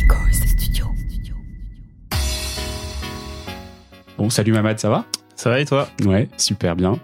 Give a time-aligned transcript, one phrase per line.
[0.00, 0.86] Echoes Studio.
[4.16, 5.04] Bon, salut Mamad, ça va?
[5.36, 5.88] Ça va et toi?
[6.06, 6.98] Ouais, super bien.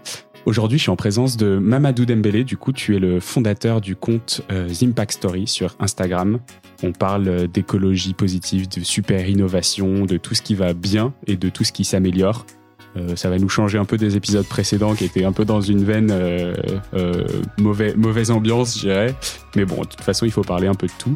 [0.45, 2.43] Aujourd'hui, je suis en présence de Mamadou Dembélé.
[2.43, 6.39] Du coup, tu es le fondateur du compte euh, Zimpact Story sur Instagram.
[6.81, 11.35] On parle euh, d'écologie positive, de super innovation, de tout ce qui va bien et
[11.35, 12.45] de tout ce qui s'améliore.
[12.95, 15.61] Euh, ça va nous changer un peu des épisodes précédents qui étaient un peu dans
[15.61, 16.55] une veine euh,
[16.95, 17.27] euh,
[17.59, 19.15] mauvais, mauvaise ambiance, je dirais.
[19.55, 21.15] Mais bon, de toute façon, il faut parler un peu de tout.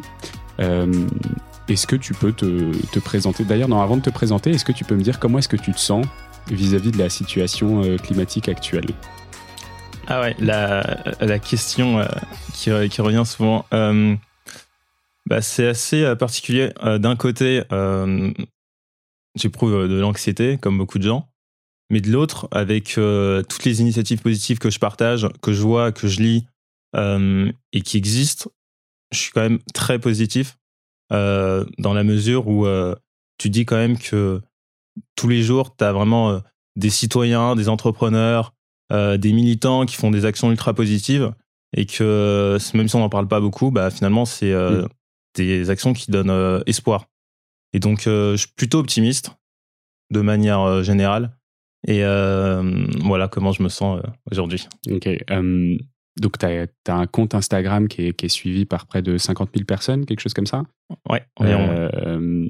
[1.68, 3.44] Euh, est-ce que tu peux te, te présenter?
[3.44, 5.56] D'ailleurs, non, avant de te présenter, est-ce que tu peux me dire comment est-ce que
[5.56, 6.06] tu te sens
[6.48, 8.86] vis-à-vis de la situation euh, climatique actuelle?
[10.06, 12.06] Ah ouais, la, question euh,
[12.54, 13.64] qui, qui revient souvent.
[13.72, 14.16] Euh,
[15.26, 16.70] bah, c'est assez euh, particulier.
[16.82, 18.32] Euh, D'un côté, euh,
[19.36, 21.28] j'éprouve euh, de l'anxiété, comme beaucoup de gens.
[21.90, 25.92] Mais de l'autre, avec euh, toutes les initiatives positives que je partage, que je vois,
[25.92, 26.46] que je lis
[26.96, 28.50] euh, et qui existent,
[29.12, 30.56] je suis quand même très positif
[31.12, 32.94] euh, dans la mesure où euh,
[33.38, 34.40] tu dis quand même que
[35.16, 36.38] tous les jours, tu as vraiment euh,
[36.76, 38.54] des citoyens, des entrepreneurs,
[38.90, 41.32] des militants qui font des actions ultra positives
[41.74, 44.86] et que même si on n'en parle pas beaucoup, bah, finalement, c'est Mm.
[45.34, 47.06] des actions qui donnent espoir.
[47.72, 49.30] Et donc, je suis plutôt optimiste
[50.10, 51.34] de manière générale.
[51.86, 54.66] Et euh, voilà comment je me sens aujourd'hui.
[54.90, 55.08] Ok.
[56.20, 59.50] Donc, tu as, un compte Instagram qui est, qui est suivi par près de 50
[59.54, 60.64] 000 personnes, quelque chose comme ça?
[61.08, 61.68] Ouais, environ.
[61.70, 62.48] Euh,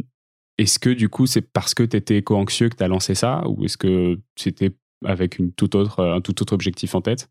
[0.58, 3.42] Est-ce que du coup, c'est parce que tu étais éco-anxieux que tu as lancé ça?
[3.48, 4.72] Ou est-ce que c'était
[5.04, 7.28] avec une toute autre, un tout autre objectif en tête?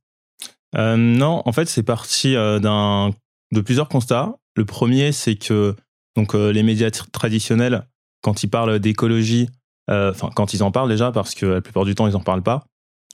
[0.75, 3.11] Euh, non, en fait, c'est parti euh, d'un
[3.53, 4.35] de plusieurs constats.
[4.55, 5.75] Le premier, c'est que
[6.15, 7.87] donc euh, les médias tr- traditionnels,
[8.21, 9.49] quand ils parlent d'écologie,
[9.89, 12.21] euh, enfin quand ils en parlent déjà, parce que la plupart du temps ils en
[12.21, 12.65] parlent pas.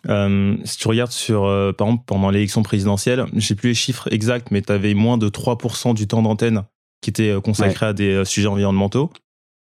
[0.08, 4.08] Euh, si tu regardes sur, euh, par exemple, pendant l'élection présidentielle, j'ai plus les chiffres
[4.12, 6.64] exacts, mais tu avais moins de 3% du temps d'antenne
[7.02, 9.12] qui était euh, consacré à des sujets environnementaux.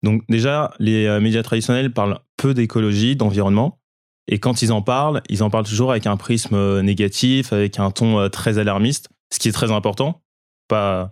[0.03, 3.77] Donc déjà, les médias traditionnels parlent peu d'écologie, d'environnement.
[4.27, 7.91] Et quand ils en parlent, ils en parlent toujours avec un prisme négatif, avec un
[7.91, 10.23] ton très alarmiste, ce qui est très important,
[10.67, 11.11] pas,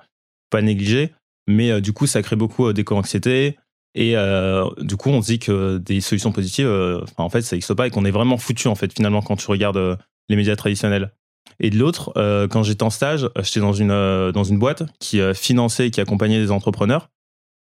[0.49, 1.11] pas négligé.
[1.49, 3.57] Mais euh, du coup, ça crée beaucoup d'éco-anxiété.
[3.95, 7.41] Et euh, du coup, on se dit que des solutions positives, euh, enfin, en fait,
[7.41, 9.95] ça n'existe pas et qu'on est vraiment foutu, en fait, finalement, quand tu regardes euh,
[10.29, 11.11] les médias traditionnels.
[11.59, 12.13] Et de l'autre,
[12.51, 13.89] quand j'étais en stage, j'étais dans une,
[14.31, 17.09] dans une boîte qui finançait et qui accompagnait des entrepreneurs.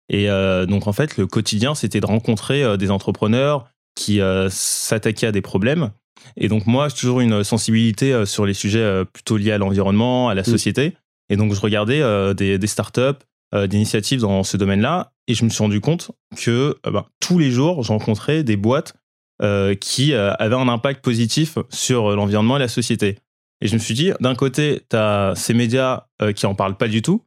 [0.08, 0.26] Et
[0.66, 5.90] donc, en fait, le quotidien, c'était de rencontrer des entrepreneurs qui s'attaquaient à des problèmes.
[6.36, 10.34] Et donc, moi, j'ai toujours une sensibilité sur les sujets plutôt liés à l'environnement, à
[10.34, 10.96] la société.
[11.28, 12.02] Et donc, je regardais
[12.34, 13.20] des, des startups,
[13.54, 15.12] euh, des initiatives dans ce domaine-là.
[15.28, 18.56] Et je me suis rendu compte que euh, ben, tous les jours, je rencontrais des
[18.56, 18.94] boîtes
[19.42, 23.18] euh, qui avaient un impact positif sur l'environnement et la société.
[23.60, 26.88] Et je me suis dit, d'un côté, tu as ces médias qui en parlent pas
[26.88, 27.24] du tout.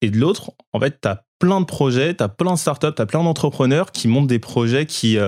[0.00, 2.94] Et de l'autre, en fait, tu as plein de projets, tu as plein de startups,
[2.94, 5.18] tu as plein d'entrepreneurs qui montent des projets qui,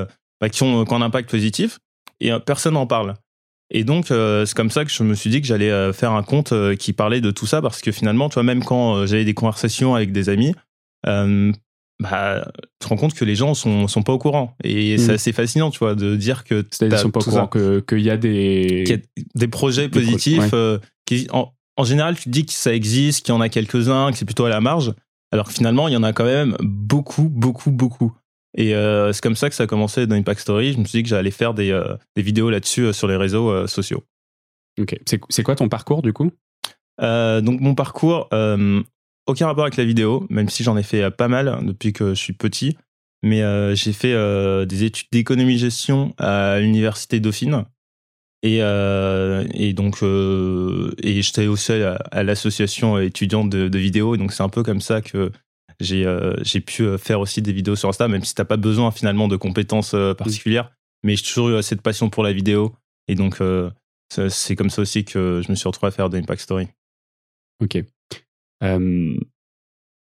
[0.41, 1.78] bah, qui, ont, qui ont un impact positif
[2.21, 3.15] et personne n'en parle.
[3.70, 6.12] Et donc, euh, c'est comme ça que je me suis dit que j'allais euh, faire
[6.12, 9.04] un compte euh, qui parlait de tout ça parce que finalement, tu vois, même quand
[9.06, 10.54] j'avais des conversations avec des amis,
[12.00, 14.54] bah, tu te rends compte que les gens sont, sont pas au courant.
[14.62, 17.46] Et c'est assez fascinant, tu vois, de dire que qu'ils sont pas au courant ça,
[17.48, 18.84] que- qu'il y a des.
[18.86, 20.52] qu'il y a des projets Des pro- positifs.
[20.52, 20.78] ouais.
[21.06, 24.12] qui, en, en général, tu te dis que ça existe, qu'il y en a quelques-uns,
[24.12, 24.92] que c'est plutôt à la marge.
[25.32, 28.12] Alors que finalement, il y en a quand même beaucoup, beaucoup, beaucoup.
[28.56, 30.72] Et euh, c'est comme ça que ça a commencé dans Impact Story.
[30.72, 33.16] Je me suis dit que j'allais faire des, euh, des vidéos là-dessus euh, sur les
[33.16, 34.04] réseaux sociaux.
[34.81, 34.98] Ok.
[35.04, 36.31] C'est quoi ton parcours du coup?
[37.00, 38.28] Donc mon parcours,
[39.26, 42.20] aucun rapport avec la vidéo, même si j'en ai fait pas mal depuis que je
[42.20, 42.76] suis petit.
[43.22, 43.42] Mais
[43.75, 44.14] j'ai fait
[44.66, 47.65] des études d'économie-gestion à l'université Dauphine.
[48.44, 54.15] Et, et donc, et j'étais aussi à, à l'association étudiante de, de vidéo.
[54.15, 55.32] Et donc, c'est un peu comme ça que
[55.81, 58.56] j'ai euh, j'ai pu euh, faire aussi des vidéos sur Insta, même si t'as pas
[58.56, 60.72] besoin finalement de compétences euh, particulières.
[61.05, 62.75] Mais j'ai toujours eu cette passion pour la vidéo.
[63.06, 63.39] Et donc,
[64.28, 66.69] c'est comme ça aussi que je me suis retrouvé à faire des Impact Story.
[67.62, 67.78] Ok.
[68.65, 69.16] Euh,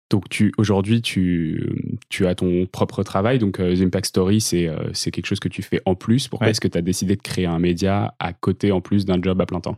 [0.09, 1.73] donc tu aujourd'hui tu,
[2.09, 5.39] tu as ton propre travail, donc euh, The Impact Story c'est euh, c'est quelque chose
[5.39, 6.27] que tu fais en plus.
[6.27, 6.51] Pourquoi Ouais.
[6.51, 9.39] est-ce que tu as décidé de créer un média à côté en plus d'un job
[9.39, 9.77] à plein temps?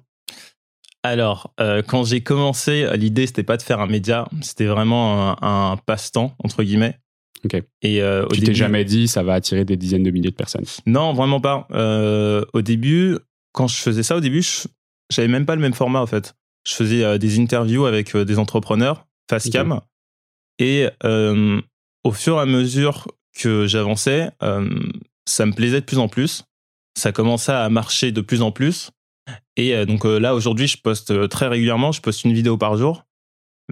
[1.04, 5.72] Alors, euh, quand j'ai commencé, l'idée c'était pas de faire un média, c'était vraiment un,
[5.72, 6.98] un passe-temps entre guillemets.
[7.44, 7.62] Ok.
[7.82, 10.64] Et euh, Tu t'es jamais dit ça va attirer des dizaines de milliers de personnes.
[10.86, 11.68] Non, vraiment pas.
[11.72, 13.18] Euh, au début,
[13.52, 14.46] quand je faisais ça, au début,
[15.12, 16.36] j'avais même pas le même format en fait.
[16.66, 19.82] Je faisais des interviews avec des entrepreneurs face cam.
[20.58, 24.30] Et au fur et à mesure que j'avançais,
[25.28, 26.46] ça me plaisait de plus en plus.
[26.98, 28.92] Ça commençait à marcher de plus en plus.
[29.58, 31.92] Et euh, donc euh, là, aujourd'hui, je poste euh, très régulièrement.
[31.92, 33.04] Je poste une vidéo par jour.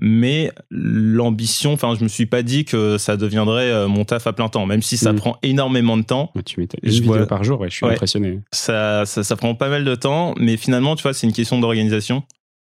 [0.01, 4.47] mais l'ambition, enfin, je me suis pas dit que ça deviendrait mon taf à plein
[4.47, 5.15] temps, même si ça Mm.
[5.17, 6.31] prend énormément de temps.
[6.33, 7.91] Ouais, Tu m'étais une Je vidéo vois- par jour, ouais, je suis Ouais.
[7.91, 8.39] impressionné.
[8.53, 11.59] Ça, ça, ça prend pas mal de temps, mais finalement, tu vois, c'est une question
[11.59, 12.23] d'organisation.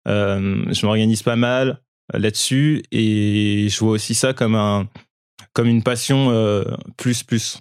[0.08, 1.80] Euh, je m'organise pas mal
[2.12, 4.88] là-dessus et je vois aussi ça comme un,
[5.52, 6.64] comme une passion euh,
[6.96, 7.58] plus plus.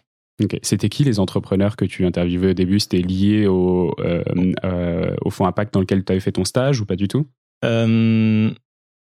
[0.63, 2.79] C'était qui les entrepreneurs que tu interviewais au début?
[2.79, 4.23] C'était lié au, euh,
[4.63, 7.27] euh, au fonds Impact dans lequel tu avais fait ton stage ou pas du tout?
[7.63, 8.49] Euh,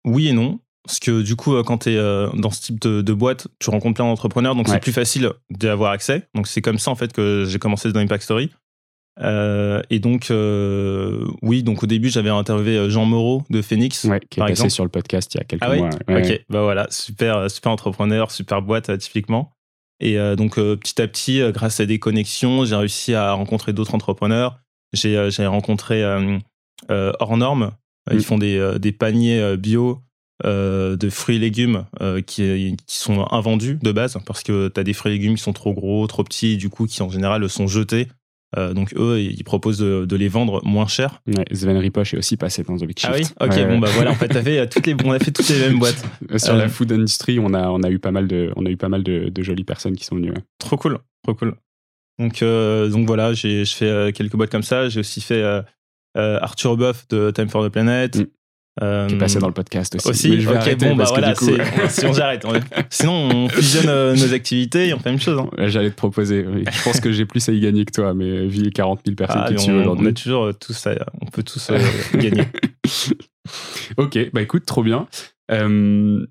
[0.07, 0.61] oui et non.
[0.85, 3.95] Parce que du coup, quand tu es dans ce type de, de boîte, tu rencontres
[3.95, 4.75] plein d'entrepreneurs, donc Ouais.
[4.75, 6.29] c'est plus facile d'y avoir accès.
[6.35, 8.51] Donc c'est comme ça en fait que j'ai commencé dans Impact Story.
[9.23, 14.05] Euh, et donc, euh, oui, donc au début, j'avais interviewé Jean Moreau de Phoenix.
[14.05, 14.71] Ouais, qui est Par passé exemple.
[14.73, 15.79] sur le podcast il y a quelques Ah oui?
[15.79, 15.91] mois.
[16.09, 19.54] Ouais, Ok, bah voilà, super, super entrepreneur, super boîte typiquement.
[20.01, 23.33] Et euh, donc euh, petit à petit, euh, grâce à des connexions, j'ai réussi à
[23.33, 24.59] rencontrer d'autres entrepreneurs.
[24.93, 26.05] J'ai rencontré
[26.89, 27.73] Hors Normes.
[28.11, 28.17] Euh, Mm.
[28.17, 30.03] Ils font des, des paniers bio
[30.45, 34.81] euh, de fruits et légumes euh, qui, qui sont invendus de base parce que tu
[34.81, 37.09] as des fruits et légumes qui sont trop gros, trop petits, du coup qui en
[37.09, 38.09] général sont jetés.
[38.57, 41.21] Euh, donc eux, ils proposent de, de les vendre moins cher.
[41.27, 43.13] Ouais, Sven Ripoche est aussi passé dans The Big Shift.
[43.13, 45.31] Ah oui, ok, Ouais, bon bah voilà, en fait, euh, toutes les, on a fait
[45.31, 46.05] toutes les mêmes boîtes.
[46.37, 48.71] Sur Euh, la food industry, on a, on a eu pas mal de, on a
[48.71, 50.31] eu pas mal de, de jolies personnes qui sont venues.
[50.31, 50.43] ouais.
[50.59, 51.55] Trop cool, trop cool.
[52.21, 54.89] Donc, euh, donc voilà, j'ai je fais euh, quelques boîtes comme ça.
[54.89, 55.63] J'ai aussi fait euh,
[56.17, 58.17] euh, Arthur Buff de Time for the Planet.
[58.17, 58.27] Mm.
[58.83, 60.09] Euh, Qui est passé dans le podcast aussi.
[60.09, 60.31] aussi.
[60.31, 62.45] Mais je vais ok, arrêter bon bah parce que voilà, coup, c'est- si on j'arrête.
[62.45, 62.55] on-
[62.91, 65.39] Sinon, on fusionne euh, nos activités et on fait la même chose.
[65.39, 65.49] hein.
[65.69, 66.45] J'allais te proposer.
[66.45, 66.65] oui.
[66.73, 69.15] Je pense que j'ai plus à y gagner que toi, mais vu les 40 000
[69.15, 70.09] personnes Ah, qui on, on aujourd'hui.
[70.09, 71.79] a toujours euh, tous, à- on peut tous euh,
[72.15, 72.45] gagner.
[73.97, 75.07] Ok, bah écoute, trop bien.
[75.51, 76.27] Euh,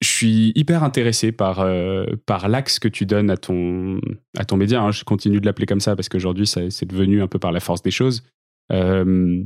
[0.00, 4.00] je suis hyper intéressé par, euh, par l'axe que tu donnes à ton,
[4.36, 4.80] à ton média.
[4.80, 4.90] hein.
[4.90, 7.82] Je continue de l'appeler comme ça parce qu'aujourd'hui, c'est devenu un peu par la force
[7.82, 8.22] des choses.
[8.72, 9.42] Euh,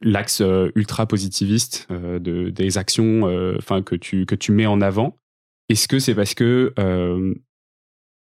[0.00, 4.66] l'axe euh, ultra positiviste euh, de, des actions euh, enfin que, tu, que tu mets
[4.66, 5.16] en avant.
[5.68, 6.72] Est-ce que c'est parce que,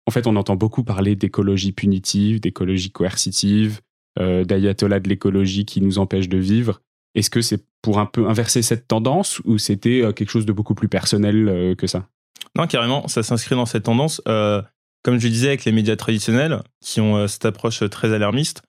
[0.07, 3.81] en fait, on entend beaucoup parler d'écologie punitive, d'écologie coercitive,
[4.19, 6.81] d'ayatollah de l'écologie qui nous empêche de vivre?
[7.15, 10.75] Est-ce que c'est pour un peu inverser cette tendance ou c'était quelque chose de beaucoup
[10.75, 12.09] plus personnel que ça?
[12.57, 14.23] Non, carrément, ça s'inscrit dans cette tendance.
[14.25, 18.63] Comme je le disais, avec les médias traditionnels, qui ont cette approche très alarmiste.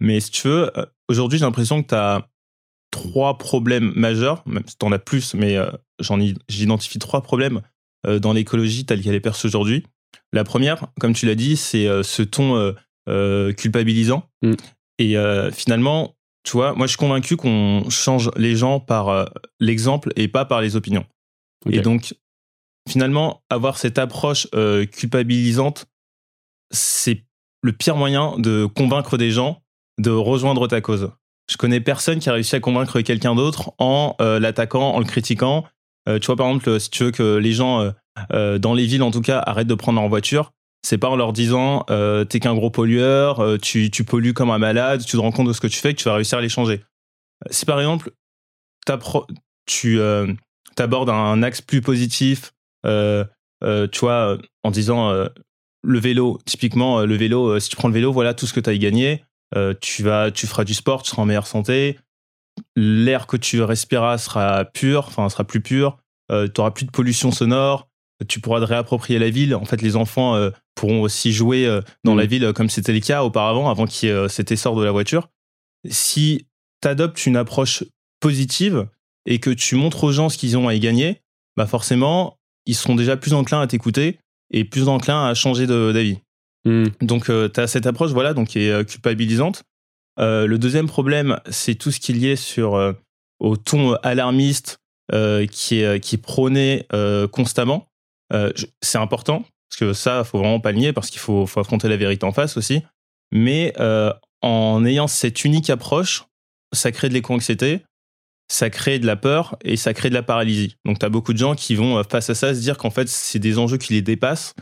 [0.00, 0.72] Mais si tu veux,
[1.08, 2.31] aujourd'hui, j'ai l'impression que tu as
[2.92, 6.18] trois problèmes majeurs, même si tu en as plus, mais euh, j'en
[6.48, 7.62] j'identifie trois problèmes
[8.06, 9.84] euh, dans l'écologie telle qu'elle est perçue aujourd'hui.
[10.32, 12.74] La première, comme tu l'as dit, c'est euh, ce ton
[13.56, 14.28] culpabilisant.
[14.42, 14.52] Mm.
[14.98, 15.16] Et
[15.52, 19.28] finalement, tu vois, moi, je suis convaincu qu'on change les gens par
[19.58, 21.04] l'exemple et pas par les opinions.
[21.68, 22.14] Et donc,
[22.88, 24.46] finalement, avoir cette approche
[24.92, 25.86] culpabilisante,
[26.70, 27.24] c'est
[27.62, 29.64] le pire moyen de convaincre des gens
[29.98, 31.10] de rejoindre ta cause.
[31.50, 35.04] Je connais personne qui a réussi à convaincre quelqu'un d'autre en euh, l'attaquant, en le
[35.04, 35.64] critiquant.
[36.08, 37.92] Euh, tu vois, par exemple, si tu veux que les gens,
[38.32, 40.52] euh, dans les villes en tout cas, arrêtent de prendre leur voiture,
[40.84, 41.84] c'est pas en leur disant
[42.28, 45.60] t'es qu'un gros pollueur, tu, pollues comme un malade, tu te rends compte de ce
[45.60, 46.82] que tu fais, que tu vas réussir à les changer.
[47.50, 48.10] Si par exemple,
[49.66, 50.00] tu
[50.78, 52.52] abordes un axe plus positif,
[52.84, 55.12] tu vois, en disant
[55.84, 58.70] le vélo, typiquement, le vélo, si tu prends le vélo, voilà tout ce que tu
[58.70, 59.22] as gagné.
[59.54, 61.98] Euh, tu, vas, tu feras du sport, tu seras en meilleure santé.
[62.76, 65.98] L'air que tu respireras sera pur, enfin, sera plus pur.
[66.30, 67.88] tu n'auras plus de pollution sonore.
[68.28, 69.54] Tu pourras te réapproprier la ville.
[69.54, 72.92] En fait, les enfants euh, pourront aussi jouer euh, dans la ville euh, comme c'était
[72.92, 75.28] le cas auparavant, avant qu'il y ait euh, cet essor de la voiture.
[75.88, 76.46] Si
[76.82, 77.82] tu adoptes une approche
[78.20, 78.86] positive
[79.26, 81.20] et que tu montres aux gens ce qu'ils ont à y gagner,
[81.56, 84.18] bah forcément, ils seront déjà plus enclins à t'écouter
[84.52, 86.18] et plus enclins à changer de- d'avis.
[86.64, 86.86] Hmm.
[87.00, 89.64] Donc, tu as cette approche voilà, donc, qui est euh, culpabilisante.
[90.18, 92.92] Euh, le deuxième problème, c'est tout ce qui est lié sur, euh,
[93.40, 94.78] au ton alarmiste
[95.12, 97.88] euh, qui, est, qui est prôné euh, constamment.
[98.32, 101.60] Euh, c'est important, parce que ça, faut vraiment pas le nier, parce qu'il faut, faut
[101.60, 102.82] affronter la vérité en face aussi.
[103.32, 106.24] Mais euh, en ayant cette unique approche,
[106.72, 107.82] ça crée de l'éco-anxiété,
[108.50, 110.76] ça crée de la peur et ça crée de la paralysie.
[110.84, 112.90] Donc, tu as beaucoup de gens qui vont, euh, face à ça, se dire qu'en
[112.90, 114.54] fait, c'est des enjeux qui les dépassent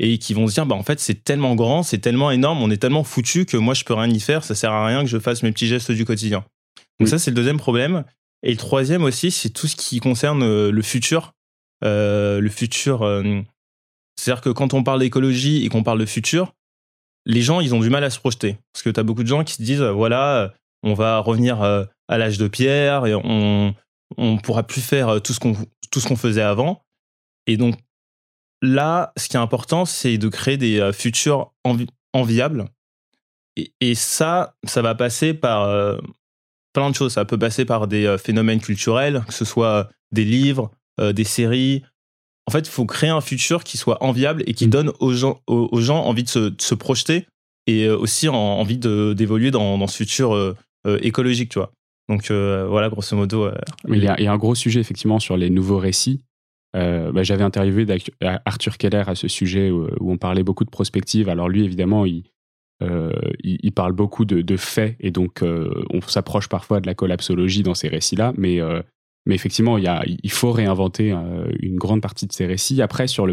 [0.00, 2.70] et qui vont se dire bah en fait c'est tellement grand, c'est tellement énorme, on
[2.70, 5.08] est tellement foutu que moi je peux rien y faire, ça sert à rien que
[5.08, 6.44] je fasse mes petits gestes du quotidien.
[7.00, 8.04] Donc ça c'est le deuxième problème.
[8.44, 11.34] Et le troisième aussi c'est tout ce qui concerne euh, le futur.
[11.84, 13.40] Euh, le futur, euh,
[14.16, 16.54] c'est-à-dire que quand on parle d'écologie et qu'on parle de futur,
[17.26, 19.28] les gens ils ont du mal à se projeter parce que tu as beaucoup de
[19.28, 23.74] gens qui se disent voilà on va revenir à l'âge de pierre et on
[24.16, 25.54] on pourra plus faire tout ce qu'on
[25.90, 26.82] tout ce qu'on faisait avant.
[27.46, 27.76] Et donc
[28.62, 32.66] là, ce qui est important, c'est de créer des euh, futurs envi- enviables.
[33.56, 35.98] Et, et ça, ça va passer par euh,
[36.72, 37.12] plein de choses.
[37.12, 41.82] Ça peut passer par des euh, phénomènes culturels, que ce soit des livres, des séries.
[42.46, 44.70] En fait, il faut créer un futur qui soit enviable et qui mm.
[44.70, 47.26] donne aux gens, aux, gens envie de se, projeter
[47.66, 51.70] et aussi envie d'évoluer dans, dans, ce futur écologique, tu vois.
[52.08, 53.50] Donc voilà, grosso modo.
[53.86, 56.22] il, y a, il y, a, un gros sujet effectivement sur les nouveaux récits.
[56.74, 57.86] Bah, j'avais interviewé
[58.44, 61.28] Arthur Keller à ce sujet où, on parlait beaucoup de prospective.
[61.28, 62.24] Alors lui, évidemment, il,
[62.82, 63.12] euh,
[63.74, 67.88] parle beaucoup de, faits et donc euh, on s'approche parfois de la collapsologie dans ces
[67.88, 68.82] récits-là, mais, euh,
[69.28, 71.12] effectivement, il, faut réinventer
[71.60, 72.80] une grande partie de ces récits.
[72.80, 73.26] Après, sur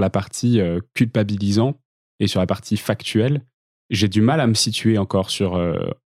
[0.00, 0.60] la partie
[0.94, 1.78] culpabilisant
[2.18, 3.42] et sur la partie factuelle,
[3.90, 5.52] j'ai du mal à me situer encore sur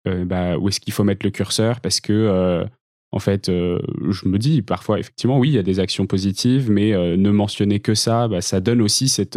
[0.06, 2.64] bah, où est-ce qu'il faut mettre le curseur parce que
[3.12, 6.92] en fait, je me dis parfois, effectivement, oui, il y a des actions positives, mais
[6.92, 9.36] ne mentionner que ça, bah, ça donne aussi cette,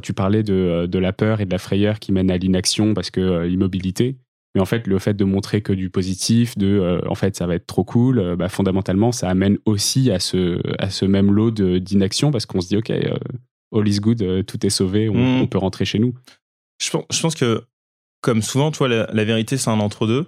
[0.00, 3.10] tu parlais euh, de, la peur et de la frayeur qui mènent à l'inaction parce
[3.10, 4.16] que euh, l'immobilité.
[4.54, 7.46] Mais en fait, le fait de montrer que du positif, de euh, en fait, ça
[7.46, 11.50] va être trop cool, bah, fondamentalement, ça amène aussi à ce, à ce même lot
[11.50, 15.48] d'inaction parce qu'on se dit, OK, all is good, tout est sauvé, on, mmh.
[15.48, 16.14] peut rentrer chez nous.
[16.82, 17.64] Je pense, je pense, que,
[18.22, 20.26] comme souvent, tu vois, la, vérité, c'est un entre-deux.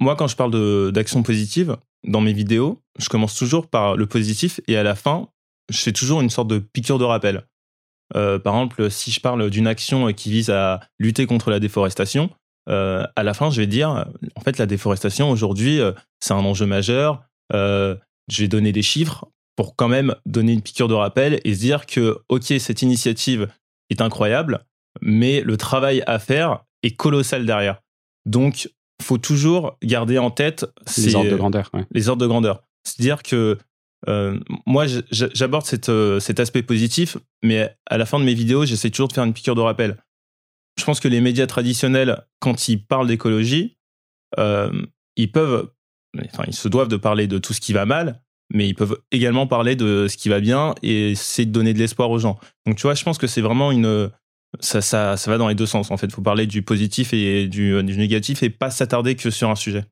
[0.00, 4.60] Moi, quand je parle d'action positive, dans mes vidéos, je commence toujours par le positif
[4.68, 5.28] et à la fin,
[5.70, 7.46] je fais toujours une sorte de piqûre de rappel.
[8.14, 12.30] Euh, par exemple, si je parle d'une action qui vise à lutter contre la déforestation,
[12.68, 16.44] euh, à la fin, je vais dire, en fait, la déforestation aujourd'hui, euh, c'est un
[16.44, 17.22] enjeu majeur.
[17.52, 21.60] je vais donner des chiffres pour quand même donner une piqûre de rappel et se
[21.60, 23.48] dire que, ok, cette initiative
[23.90, 24.64] est incroyable,
[25.00, 27.80] mais le travail à faire est colossal derrière.
[28.26, 28.68] Donc,
[29.02, 31.70] faut toujours garder en tête les ordres de grandeur.
[31.90, 32.62] Les ordres de grandeur.
[32.84, 33.58] C'est-à-dire que
[34.08, 38.90] euh, moi, j'aborde euh, cet aspect positif, mais à la fin de mes vidéos, j'essaie
[38.90, 39.96] toujours de faire une piqûre de rappel.
[40.78, 43.78] Je pense que les médias traditionnels, quand ils parlent d'écologie,
[44.38, 44.70] euh,
[45.16, 45.70] ils peuvent,
[46.32, 48.22] enfin, ils se doivent de parler de tout ce qui va mal,
[48.52, 51.78] mais ils peuvent également parler de ce qui va bien et essayer de donner de
[51.78, 52.38] l'espoir aux gens.
[52.66, 54.10] Donc, tu vois, je pense que c'est vraiment une,
[54.60, 55.90] ça, ça, ça, va dans les deux sens.
[55.90, 59.30] En fait, il faut parler du positif et du, du négatif et pas s'attarder que
[59.30, 59.84] sur un sujet.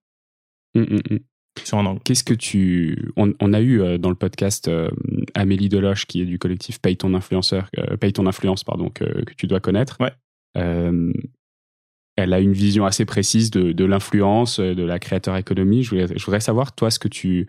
[0.74, 1.18] Mmh, mmh, mmh
[1.64, 2.00] sur un angle.
[2.04, 3.12] Qu'est-ce que tu.
[3.16, 4.90] On, a eu euh, dans le podcast euh,
[5.34, 9.04] Amélie Deloche, qui est du collectif Paye ton influenceur, euh, Paye ton influence, pardon, que,
[9.36, 9.98] tu dois connaître.
[10.00, 10.12] Ouais.
[12.16, 15.82] elle a une vision assez précise de, l'influence, de la créateur économie.
[15.82, 15.90] Je
[16.24, 17.48] voudrais, savoir, toi, ce que tu.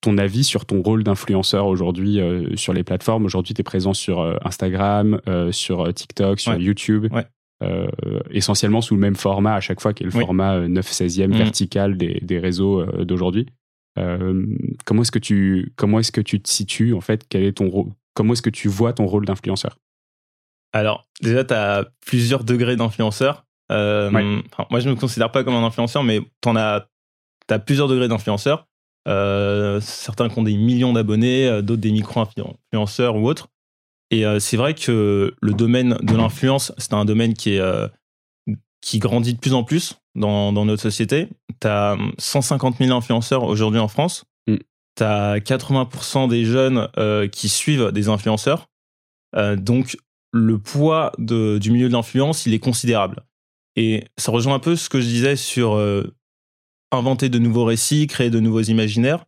[0.00, 2.18] Ton avis sur ton rôle d'influenceur aujourd'hui
[2.56, 3.24] sur les plateformes?
[3.24, 5.20] Aujourd'hui, tu es présent sur Instagram,
[5.50, 7.12] sur TikTok, sur YouTube.
[7.12, 7.26] Ouais.
[7.62, 7.86] Euh,
[8.30, 11.32] essentiellement sous le même format à chaque fois, qui est le format 9 16e mmh.
[11.32, 13.46] vertical des, des réseaux euh, d'aujourd'hui.
[13.96, 14.44] Euh,
[14.84, 17.26] comment est-ce que tu comment est-ce que tu te situes en fait?
[17.28, 19.78] Quel est ton Comment est-ce que tu vois ton rôle d'influenceur?
[20.72, 23.46] Alors déjà, tu as plusieurs degrés d'influenceur.
[23.70, 26.88] moi, je ne me considère pas comme un influenceur, mais tu as,
[27.48, 28.66] as plusieurs degrés d'influenceur.
[29.06, 33.48] Certains qui ont des millions d'abonnés, d'autres des micro-influenceurs ou autres.
[34.14, 37.88] Et euh, c'est vrai que le domaine de l'influence, c'est un domaine qui, est, euh,
[38.80, 41.28] qui grandit de plus en plus dans, dans notre société.
[41.60, 44.24] Tu as 150 000 influenceurs aujourd'hui en France.
[44.46, 44.56] Mm.
[44.96, 48.68] Tu as 80% des jeunes euh, qui suivent des influenceurs.
[49.56, 49.96] donc,
[50.32, 53.24] le poids de, du milieu de l'influence, il est considérable.
[53.74, 55.74] Et ça rejoint un peu ce que je disais sur
[56.94, 59.24] inventer de nouveaux récits, créer de nouveaux imaginaires.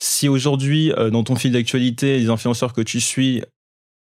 [0.00, 3.42] Si aujourd'hui, dans ton fil d'actualité, les influenceurs que tu suis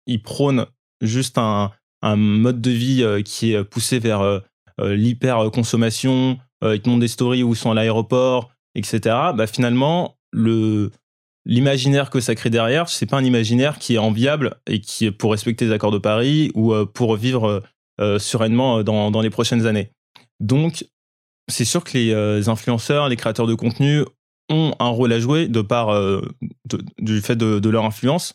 [0.10, 0.66] il prône
[1.01, 1.72] juste un,
[2.04, 4.39] mode de vie euh, qui est poussé vers euh,
[4.80, 9.00] euh, l'hyper-consommation, ils te montrent des stories où ils sont à l'aéroport, etc.
[9.34, 10.92] Bah, finalement, le,
[11.46, 15.12] l'imaginaire que ça crée derrière, c'est pas un imaginaire qui est enviable et qui est
[15.12, 17.63] pour respecter les accords de Paris ou pour vivre
[18.18, 19.92] sereinement dans, les prochaines années.
[20.42, 20.86] Donc,
[21.50, 24.03] c'est sûr que les influenceurs, les créateurs de contenu
[24.50, 25.94] ont un rôle à jouer de par
[27.00, 28.34] du fait de, leur influence.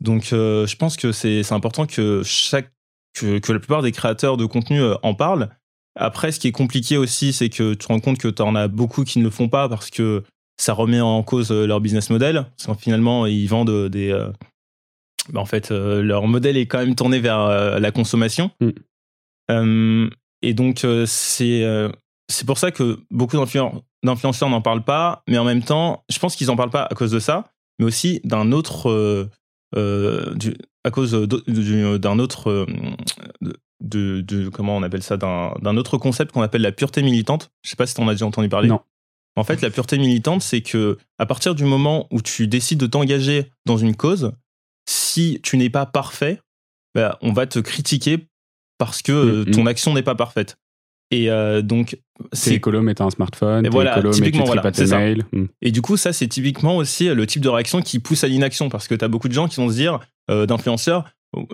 [0.00, 2.70] Donc, euh, je pense que c'est important que chaque
[3.14, 5.48] que, la plupart des créateurs de contenu euh, en parlent.
[5.96, 8.56] Après, ce qui est compliqué aussi, c'est que tu te rends compte que tu en
[8.56, 10.24] as beaucoup qui ne le font pas parce que
[10.56, 12.46] ça remet en cause euh, leur business model.
[12.56, 14.12] Parce que finalement, ils vendent des.
[15.32, 18.50] Bah, en fait, leur modèle est quand même tourné vers la consommation.
[19.48, 20.08] Mm.
[20.42, 21.88] et donc, c'est
[22.28, 26.36] c'est pour ça que beaucoup d'influenceurs n'en parlent pas, mais en même temps, je pense
[26.36, 27.44] qu'ils n'en parlent pas à cause de ça,
[27.78, 28.90] mais aussi d'un autre,
[29.76, 30.34] euh,
[30.84, 32.66] à cause d'un autre euh,
[33.80, 37.50] de, comment on appelle ça d'un autre concept qu'on appelle la pureté militante.
[37.62, 38.68] Je sais pas si tu en as déjà entendu parler.
[38.68, 38.80] Non.
[39.36, 42.86] En fait, la pureté militante, c'est que à partir du moment où tu décides de
[42.86, 44.32] t'engager dans une cause,
[44.88, 46.40] si tu n'es pas parfait,
[46.94, 48.28] bah, on va te critiquer
[48.78, 49.50] parce que mm, mm.
[49.50, 50.56] ton action n'est pas parfaite.
[51.10, 51.98] Et euh, donc,
[52.32, 53.66] c'est écolo, mais t'as un smartphone.
[53.66, 54.98] Et voilà, typiquement, voilà, tes ça.
[54.98, 55.24] mails.
[55.32, 55.46] Hmm.
[55.62, 58.68] Et du coup, ça, c'est typiquement aussi le type de réaction qui pousse à l'inaction
[58.68, 61.04] parce que tu as beaucoup de gens qui vont se dire, euh, d'influenceurs,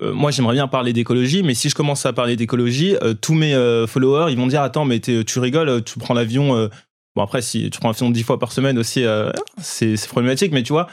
[0.02, 3.34] euh, moi j'aimerais bien parler d'écologie, mais si je commence à parler d'écologie, euh, tous
[3.34, 6.54] mes euh, followers, ils vont dire, attends, mais tu rigoles, tu prends l'avion.
[6.56, 6.68] euh,
[7.16, 10.52] Bon, après, si tu prends l'avion dix fois par semaine aussi, euh, c'est c'est problématique,
[10.52, 10.86] mais tu vois,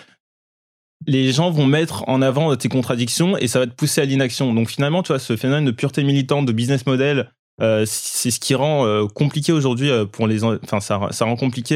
[1.06, 4.52] les gens vont mettre en avant tes contradictions et ça va te pousser à l'inaction.
[4.54, 8.40] Donc finalement, tu vois, ce phénomène de pureté militante, de business model, euh, c'est ce
[8.40, 10.44] qui rend euh, compliqué aujourd'hui euh, pour les.
[10.44, 11.76] en- Enfin, ça, ça rend compliqué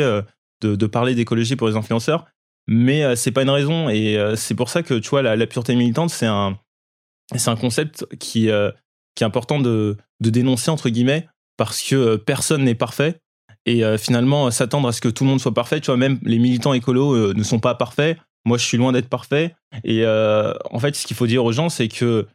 [0.62, 2.26] de, parler d'écologie pour les influenceurs,
[2.68, 6.12] mais c'est pas une raison et c'est pour ça que tu vois, la, pureté militante,
[6.12, 6.60] c'est un,
[7.36, 8.50] c'est un concept qui,
[9.16, 13.20] qui est important de, de dénoncer entre guillemets parce que personne n'est parfait.
[13.66, 16.38] Et finalement, s'attendre à ce que tout le monde soit parfait, tu vois, même les
[16.38, 18.20] militants écolos ne sont pas parfaits.
[18.46, 19.56] Moi, je suis loin d'être parfait.
[19.84, 22.28] Et en fait, ce qu'il faut dire aux gens, c'est que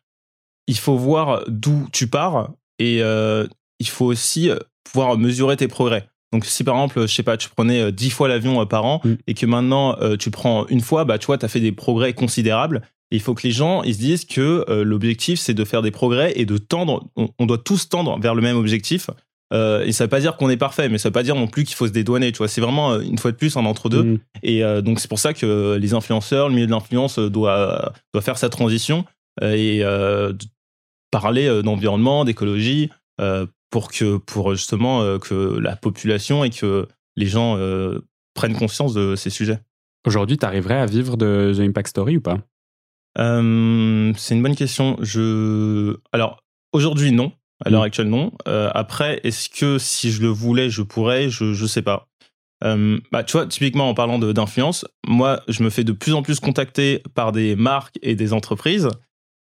[0.67, 3.47] il faut voir d'où tu pars et euh,
[3.79, 6.09] il faut aussi euh, pouvoir mesurer tes progrès.
[6.33, 8.85] Donc, si par exemple, je sais pas, tu prenais euh, 10 fois l'avion euh, par
[8.85, 9.15] an Mm.
[9.27, 11.73] et que maintenant euh, tu prends une fois, bah, tu vois, tu as fait des
[11.73, 12.83] progrès considérables.
[13.13, 15.83] Et il faut que les gens ils se disent que euh, l'objectif, c'est de faire
[15.83, 17.07] des progrès et de tendre.
[17.17, 19.09] On, on doit tous tendre vers le même objectif.
[19.53, 21.47] Euh, et ça veut pas dire qu'on est parfait, mais ça veut pas dire non
[21.47, 22.33] plus qu'il faut se dédouaner.
[22.33, 24.03] Tu vois, c'est vraiment euh, une fois de plus un entre-deux.
[24.03, 24.19] Hmm.
[24.43, 27.93] Et euh, donc c'est pour ça que les influenceurs, le milieu de l'influence euh, doit,
[28.13, 29.05] doit faire sa transition
[29.43, 30.33] euh, et euh,
[31.11, 36.87] parler euh, d'environnement, d'écologie, euh, pour que pour justement euh, que la population et que
[37.17, 37.59] les gens
[38.35, 39.59] prennent conscience de ces sujets.
[40.07, 42.39] Aujourd'hui, t'arriverais à vivre de The Impact Story ou pas?
[43.19, 44.97] Euh, c'est une bonne question.
[45.01, 47.33] Je alors aujourd'hui non,
[47.65, 47.87] à l'heure Mm.
[47.87, 48.33] actuelle non.
[48.47, 51.31] Euh, après, est-ce que si je le voulais, je pourrais?
[51.31, 52.07] Je je sais pas.
[52.65, 56.23] Euh, bah, tu vois, typiquement en parlant d'influence, moi, je me fais de plus en
[56.23, 58.89] plus contacter par des marques et des entreprises.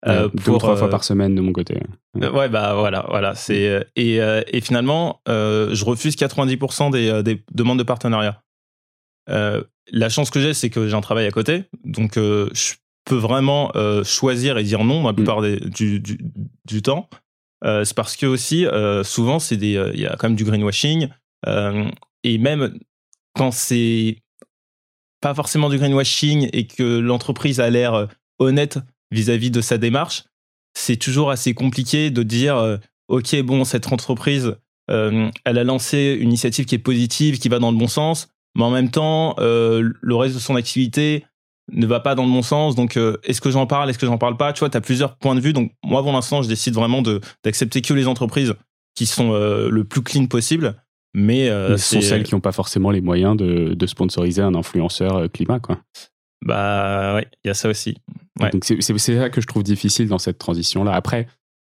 [0.07, 1.79] Euh, Euh, Deux ou trois euh, fois par semaine de mon côté.
[2.21, 3.35] euh, ouais, bah voilà, voilà.
[3.35, 7.85] C'est euh, et, euh, et finalement, euh, je refuse 90% des, euh, des demandes de
[7.85, 8.43] partenariat.
[9.31, 12.75] Euh, la chance que j'ai, c'est que j'ai un travail à côté, donc euh, je
[13.05, 16.19] peux vraiment euh, choisir et dire non la plupart des- du, du,
[16.65, 17.09] du temps.
[17.65, 20.37] Euh, c'est parce que aussi, euh, souvent, c'est des, euh, il y a quand même
[20.37, 21.09] du greenwashing
[21.47, 21.85] euh,
[22.25, 22.79] et même
[23.35, 24.17] quand c'est
[25.21, 28.07] pas forcément du greenwashing et que l'entreprise a l'air euh,
[28.41, 28.79] honnête
[29.13, 30.25] vis-à-vis de sa démarche,
[30.75, 34.57] c'est toujours assez compliqué de dire euh, ok bon cette entreprise
[34.91, 38.29] euh, elle a lancé une initiative qui est positive qui va dans le bon sens
[38.57, 41.25] mais en même temps euh, le reste de son activité
[41.71, 44.07] ne va pas dans le bon sens donc euh, est-ce que j'en parle est-ce que
[44.07, 44.53] j'en parle pas?
[44.53, 47.03] Tu vois tu as plusieurs points de vue donc moi pour l'instant je décide vraiment
[47.45, 48.55] d'accepter que les entreprises
[48.95, 50.75] qui sont le plus clean possible
[51.15, 54.55] mais Mais ce sont celles qui n'ont pas forcément les moyens de, de sponsoriser un
[54.55, 55.61] influenceur climat.
[55.61, 55.79] Quoi.
[56.45, 57.97] bah ouais il y a ça aussi
[58.41, 58.51] Ouais.
[58.51, 60.93] Donc c'est ça que je trouve difficile dans cette transition-là.
[60.93, 61.27] Après,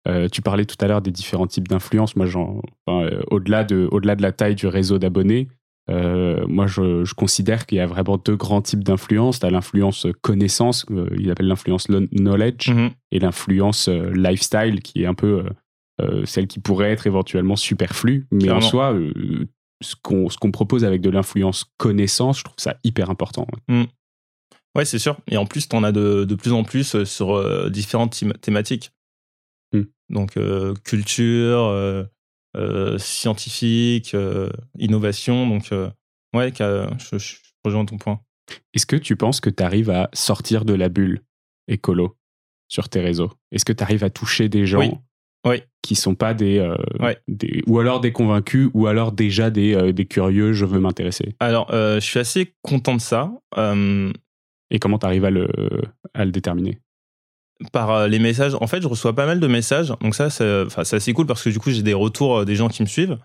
[0.08, 2.16] euh, tu parlais tout à l'heure des différents types d'influence.
[2.16, 5.48] Moi, enfin, euh, au-delà de, au de la taille du réseau d'abonnés,
[5.90, 9.40] euh, moi, je, je considère qu'il y a vraiment deux grands types d'influence.
[9.40, 12.90] Tu as l'influence connaissance, euh, il appelle l'influence knowledge, Mhm.
[13.10, 15.44] et l'influence lifestyle, qui est un peu
[16.24, 18.26] celle qui pourrait être éventuellement superflue.
[18.32, 18.96] Mais en soi,
[19.82, 23.46] ce qu'on ce qu'on propose avec de l'influence connaissance, je trouve ça hyper important.
[24.76, 25.18] Ouais, c'est sûr.
[25.30, 28.14] Et en plus, tu en as de, de plus en plus euh, sur euh, différentes
[28.14, 28.92] thém- thématiques.
[29.72, 29.82] Hmm.
[30.08, 31.64] Donc, euh, culture,
[32.56, 34.16] euh, scientifique,
[34.78, 35.46] innovation.
[35.46, 35.70] Donc,
[36.34, 38.20] ouais, je, je rejoins ton point.
[38.74, 41.22] Est-ce que tu penses que tu arrives à sortir de la bulle
[41.68, 42.16] écolo
[42.68, 43.32] sur tes réseaux?
[43.52, 44.90] Est-ce que tu arrives à toucher des gens Oui.
[45.46, 45.62] Oui.
[45.82, 47.18] qui sont pas des, euh, Ouais.
[47.28, 51.34] des- ou alors des convaincus ou alors déjà des, euh, des curieux, je veux m'intéresser?
[51.40, 53.32] Alors, euh, je suis assez content de ça.
[54.72, 55.48] Euh, Et comment tu arrives à le,
[56.14, 56.78] à le déterminer?
[57.72, 58.54] Par euh, les messages.
[58.60, 59.92] En fait, je reçois pas mal de messages.
[60.00, 62.44] Donc ça, c'est enfin, c'est assez cool parce que du coup, j'ai des retours euh,
[62.44, 63.18] des gens qui me suivent.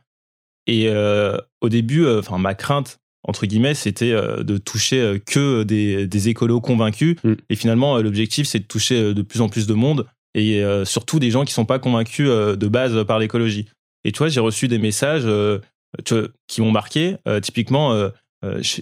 [0.67, 5.17] Et euh, au début, euh, enfin, ma crainte, entre guillemets, c'était euh, de toucher euh,
[5.17, 7.15] que des, des écolos convaincus.
[7.23, 7.33] Mm.
[7.49, 10.05] Et finalement, euh, l'objectif, c'est de toucher euh, de plus en plus de monde
[10.35, 13.65] et euh, surtout des gens qui sont pas convaincus euh, de base par l'écologie.
[14.03, 15.59] Et tu vois, j'ai reçu des messages euh,
[16.05, 17.15] tu vois, qui m'ont marqué.
[17.27, 18.09] Euh, typiquement, euh,
[18.45, 18.81] euh, je-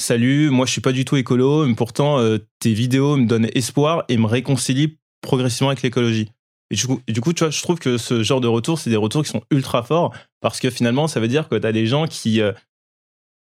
[0.00, 3.48] salut, moi je suis pas du tout écolo, mais pourtant euh, tes vidéos me donnent
[3.54, 6.30] espoir et me réconcilient progressivement avec l'écologie.
[6.70, 8.90] Et du, coup, du coup, tu vois, je trouve que ce genre de retours, c'est
[8.90, 11.72] des retours qui sont ultra forts parce que finalement, ça veut dire que tu as
[11.72, 12.40] des gens qui.
[12.40, 12.52] euh,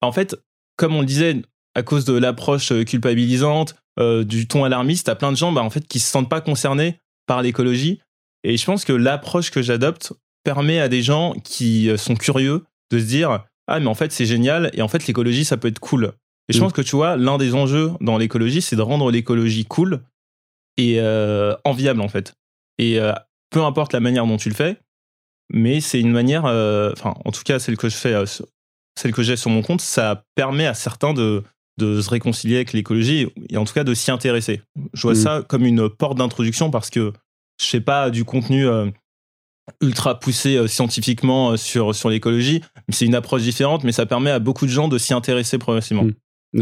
[0.01, 0.35] en fait,
[0.77, 1.41] comme on le disait,
[1.75, 3.75] à cause de l'approche euh, culpabilisante,
[4.23, 6.97] du ton alarmiste, t'as plein de gens bah, en fait, qui se sentent pas concernés
[7.27, 8.01] par l'écologie.
[8.43, 10.13] Et je pense que l'approche que j'adopte
[10.43, 14.25] permet à des gens qui sont curieux de se dire Ah, mais en fait, c'est
[14.25, 16.13] génial et en fait, l'écologie, ça peut être cool.
[16.51, 16.63] Et je Mm.
[16.63, 20.01] pense que tu vois, l'un des enjeux dans l'écologie, c'est de rendre l'écologie cool
[20.75, 22.33] et euh, enviable en fait.
[22.77, 23.13] Et euh,
[23.51, 24.77] peu importe la manière dont tu le fais,
[25.49, 28.15] mais c'est une manière, enfin, en tout cas, celle que je fais,
[28.99, 31.43] celle que j'ai sur mon compte, ça permet à certains de,
[31.77, 34.61] de se réconcilier avec l'écologie et en tout cas de s'y intéresser.
[34.93, 35.15] Je vois mm.
[35.15, 37.13] ça comme une porte d'introduction parce que
[37.61, 38.65] je sais pas du contenu
[39.81, 42.61] ultra poussé scientifiquement sur, sur l'écologie.
[42.89, 46.03] C'est une approche différente, mais ça permet à beaucoup de gens de s'y intéresser progressivement.
[46.03, 46.13] Mm.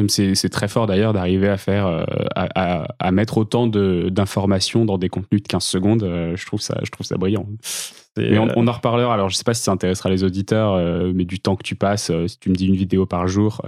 [0.08, 2.04] C'est très fort d'ailleurs d'arriver à faire, euh,
[2.36, 6.04] à, à, mettre autant d'informations dans des contenus de 15 secondes.
[6.04, 7.48] Euh, je, trouve ça, je trouve ça brillant.
[8.16, 9.14] Mais on, on, en reparlera.
[9.14, 11.76] Alors, je sais pas si ça intéressera les auditeurs, euh, mais du temps que tu
[11.76, 13.64] passes, si tu me dis une vidéo par jour,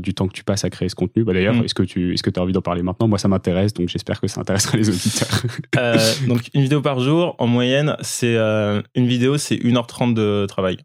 [0.00, 1.24] du temps que tu passes à créer ce contenu.
[1.24, 1.64] Bah, D'ailleurs, mm.
[1.64, 3.08] est-ce que tu est-ce que as envie d'en parler maintenant?
[3.08, 5.42] Moi, ça m'intéresse, donc j'espère que ça intéressera les auditeurs.
[6.26, 10.78] donc, une vidéo par jour, en moyenne, c'est une vidéo, c'est 1h30 de travail,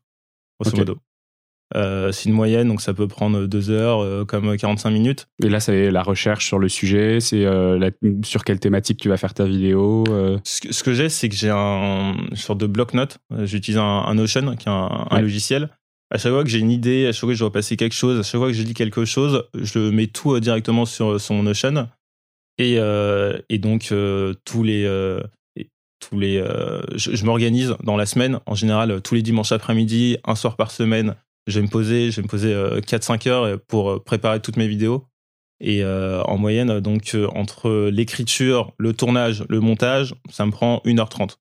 [0.60, 0.98] grosso modo.
[1.76, 5.28] Euh, c'est une moyenne, donc ça peut prendre deux heures, euh, comme 45 minutes.
[5.44, 7.90] Et là, c'est la recherche sur le sujet, c'est euh,
[8.24, 10.04] sur quelle thématique tu vas faire ta vidéo.
[10.44, 13.18] Ce que, j'ai, c'est que j'ai un, une sorte de bloc-notes.
[13.44, 15.70] J'utilise un, Notion, qui est un, logiciel.
[16.12, 17.96] À chaque fois que j'ai une idée, à chaque fois que je dois passer quelque
[17.96, 21.36] chose, à chaque fois que je lis quelque chose, je mets tout directement sur, son
[21.36, 21.88] mon Notion.
[22.60, 22.78] Et,
[23.50, 23.92] et donc,
[24.46, 25.20] tous les
[26.00, 26.44] tous les,
[26.96, 30.70] je, je m'organise dans la semaine, en général tous les dimanches après-midi, un soir par
[30.70, 31.16] semaine,
[31.48, 34.58] je vais me poser, je vais me poser 4-5 euh, heures pour euh, préparer toutes
[34.58, 35.08] mes vidéos.
[35.60, 41.38] Et euh, en moyenne, donc entre l'écriture, le tournage, le montage, ça me prend 1h30.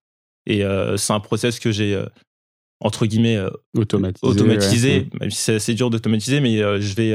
[0.47, 0.65] Et
[0.97, 2.01] c'est un process que j'ai
[2.81, 3.39] entre guillemets
[3.77, 7.11] automatisé, automatisé si c'est assez dur d'automatiser mais je vais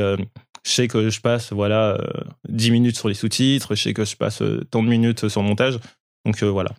[0.65, 1.99] je sais que je passe voilà
[2.47, 5.49] 10 minutes sur les sous-titres je sais que je passe tant de minutes sur le
[5.49, 5.77] montage
[6.25, 6.71] donc voilà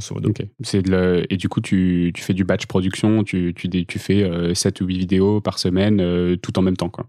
[0.00, 4.54] c'est de Et du coup, tu, tu, fais du batch production, tu, tu, tu fais
[4.54, 6.88] 7 euh, ou 8 vidéos par semaine, euh, tout en même temps.
[6.88, 7.06] quoi.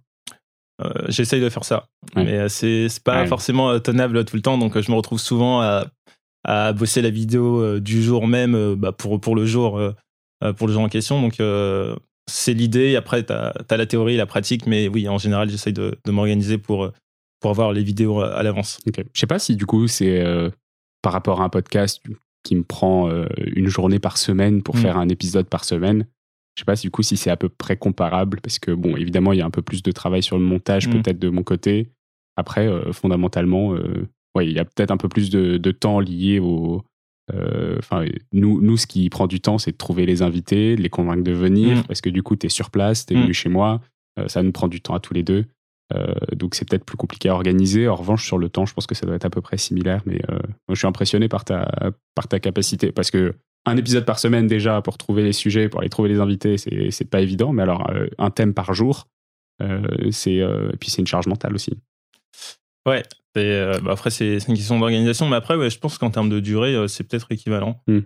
[0.81, 1.87] Euh, J'essaye de faire ça.
[2.15, 5.87] Mais c'est pas forcément tenable tout le temps, donc je me retrouve souvent à,
[6.43, 9.81] à bosser la vidéo du jour même bah, pour, pour, le jour,
[10.57, 11.21] pour le jour en question.
[11.21, 11.37] Donc
[12.29, 12.95] c'est l'idée.
[12.95, 16.59] Après, tu as, la théorie, la pratique, mais oui, en général, j'essaye de, de m'organiser
[16.59, 16.91] pour,
[17.39, 18.79] pour avoir les vidéos à, l'avance.
[18.85, 20.23] Je sais pas si du coup, c'est
[21.01, 22.01] par rapport à un podcast,
[22.45, 24.79] qui me prend euh, une journée par semaine pour mm.
[24.79, 26.05] faire un épisode par semaine.
[26.55, 28.95] Je sais pas si du coup si c'est à peu près comparable parce que bon
[28.95, 30.91] évidemment il y a un peu plus de travail sur le montage mm.
[30.91, 31.89] peut-être de mon côté.
[32.37, 36.39] Après euh, fondamentalement euh, ouais il y a peut-être un peu plus de, temps lié
[36.39, 36.83] au
[37.79, 40.89] enfin nous nous ce qui prend du temps c'est de trouver les invités, de les
[40.89, 41.83] convaincre de venir mm.
[41.83, 43.81] parce que du coup tu es sur place, tu es venu chez moi,
[44.27, 45.45] ça nous prend du temps à tous les deux.
[45.93, 47.87] Euh, donc c'est peut-être plus compliqué à organiser.
[47.87, 50.01] En revanche, sur le temps, je pense que ça doit être à peu près similaire.
[50.05, 51.69] Mais euh, je suis impressionné par ta,
[52.15, 52.91] par ta capacité.
[52.91, 56.19] Parce que un épisode par semaine déjà pour trouver les sujets, pour aller trouver les
[56.19, 57.51] invités, c'est, pas évident.
[57.51, 59.07] Mais alors, euh, un thème par jour,
[60.11, 61.71] c'est, et puis c'est une charge mentale aussi.
[62.85, 63.01] Ouais,
[63.33, 65.27] bah après c'est, une question d'organisation.
[65.27, 67.81] Mais après, ouais, je pense qu'en termes de durée, c'est peut-être équivalent.
[67.87, 68.01] Hmm.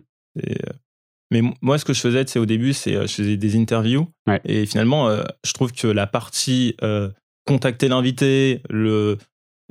[1.31, 4.07] mais moi, ce que je faisais, c'est au début, c'est je faisais des interviews.
[4.45, 5.09] Et finalement,
[5.43, 6.77] je trouve que la partie
[7.49, 9.17] contacter l'invité, le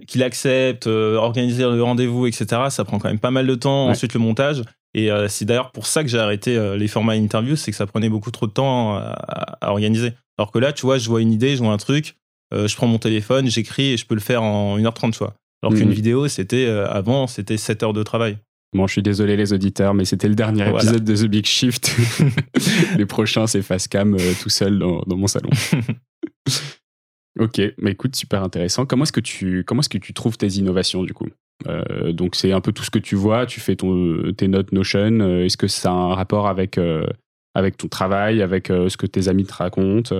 [0.06, 2.62] qu'il accepte, euh, organiser le rendez-vous, etc.
[2.70, 3.88] Ça prend quand même pas mal de temps.
[3.88, 4.62] Ensuite, le montage.
[4.94, 7.76] Et euh, c'est d'ailleurs pour ça que j'ai arrêté euh, les formats interview, c'est que
[7.76, 10.12] ça prenait beaucoup trop de temps à, organiser.
[10.38, 12.14] Alors que là, tu vois, je vois une idée, je vois un truc,
[12.52, 15.34] je prends mon téléphone, j'écris et je peux le faire en 1h30, tu vois.
[15.62, 15.94] Alors qu'une mhm.
[15.94, 18.38] vidéo, c'était avant, c'était 7 heures de travail.
[18.74, 21.96] Bon, je suis désolé les auditeurs, mais c'était le dernier épisode de The Big Shift.
[22.96, 25.50] les prochains, c'est Facecam tout seul dans, dans mon salon.
[27.38, 28.84] Ok, mais écoute, super intéressant.
[28.84, 31.28] Comment est-ce que tu comment est-ce que tu trouves tes innovations du coup?
[31.66, 33.46] Euh, Donc c'est un peu tout ce que tu vois.
[33.46, 35.20] Tu fais ton, tes notes Notion.
[35.20, 37.06] Euh, est-ce que ça a un rapport avec euh,
[37.54, 40.14] avec ton travail, avec ce que tes amis te racontent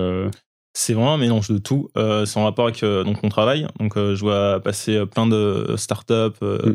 [0.73, 1.89] C'est vraiment un mélange de tout.
[1.95, 3.67] c'est en rapport avec donc mon travail.
[3.79, 6.73] Donc je vois passer plein de startups mm.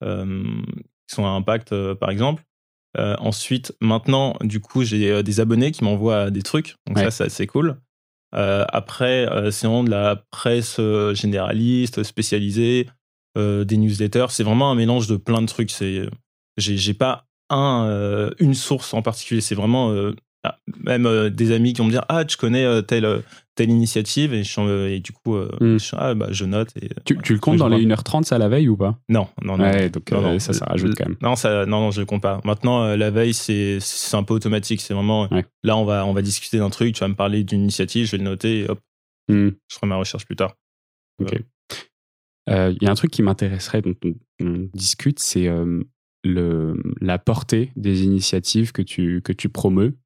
[0.00, 2.44] qui sont à impact par exemple.
[2.96, 6.76] ensuite, maintenant, du coup, j'ai des abonnés qui m'envoient des trucs.
[6.86, 7.76] Donc ça, c'est assez cool.
[8.36, 12.88] Euh, après, euh, c'est vraiment de la presse euh, généraliste, spécialisée,
[13.38, 14.28] des newsletters.
[14.30, 15.70] C'est vraiment un mélange de plein de trucs.
[15.70, 16.08] C'est,
[16.56, 19.42] j'ai pas un, une source en particulier.
[19.42, 19.94] C'est vraiment
[20.46, 23.22] ah, même des amis qui vont me dire ah tu connais telle
[23.54, 25.78] telle initiative et, je, et du coup hmm.
[25.78, 28.48] je, ah, bah, je note et, tu, tu le comptes dans les 1h30 ça la
[28.48, 28.98] veille ou pas?
[29.08, 31.16] Non non non, ouais, donc ça ça rajoute quand même.
[31.22, 32.40] Non ça non non je le compte pas.
[32.44, 33.80] Maintenant la veille c'est
[34.12, 34.80] un peu automatique.
[34.80, 35.28] C'est vraiment
[35.62, 38.12] là on va on va discuter d'un truc tu vas me parler d'une initiative je
[38.12, 38.80] vais le noter et hop.
[39.28, 39.50] Hmm.
[39.68, 40.54] je ferai ma recherche plus tard.
[41.20, 41.40] Ok.
[42.48, 43.94] Il y a un truc qui m'intéresserait dont
[44.40, 45.48] on, discute c'est
[46.26, 49.96] le la portée des initiatives que tu que tu promeus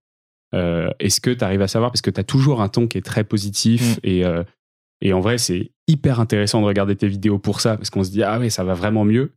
[0.55, 2.99] euh, est-ce que tu arrives à savoir, parce que tu as toujours un ton qui
[2.99, 4.01] est très positif mm.
[4.05, 4.43] et, euh,
[5.01, 8.11] et en vrai, c'est hyper intéressant de regarder tes vidéos pour ça, parce qu'on se
[8.11, 9.33] dit, ah oui, ça va vraiment mieux.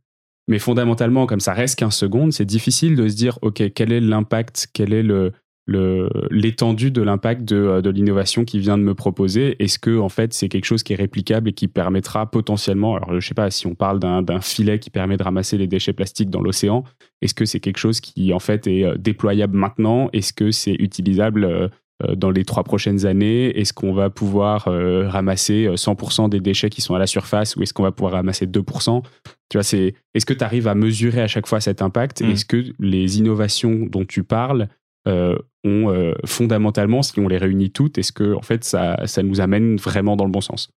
[0.46, 4.00] Mais fondamentalement, comme ça reste 15 secondes, c'est difficile de se dire, OK, quel est
[4.00, 5.32] l'impact, quel est le,
[5.66, 9.56] l'étendue de l'impact de, de l'innovation qui vient de me proposer.
[9.62, 13.18] Est-ce que en fait c'est quelque chose qui est réplicable et qui permettra potentiellement, alors
[13.18, 16.30] je sais pas si on parle d'un filet qui permet de ramasser les déchets plastiques
[16.30, 16.84] dans l'océan,
[17.24, 20.10] est-ce que c'est quelque chose qui en fait est euh, déployable maintenant?
[20.12, 21.68] Est-ce que c'est utilisable euh,
[22.02, 23.58] euh, dans les trois prochaines années?
[23.58, 27.72] Est-ce qu'on va pouvoir ramasser 100% des déchets qui sont à la surface ou est-ce
[27.72, 29.02] qu'on va pouvoir ramasser 2%
[29.48, 32.20] Tu vois, c'est est-ce que tu arrives à mesurer à chaque fois cet impact?
[32.20, 32.30] Mmh.
[32.30, 34.68] Est-ce que les innovations dont tu parles
[35.06, 39.22] euh, ont euh, fondamentalement, si on les réunit toutes, est-ce que en fait ça, ça
[39.22, 40.70] nous amène vraiment dans le bon sens?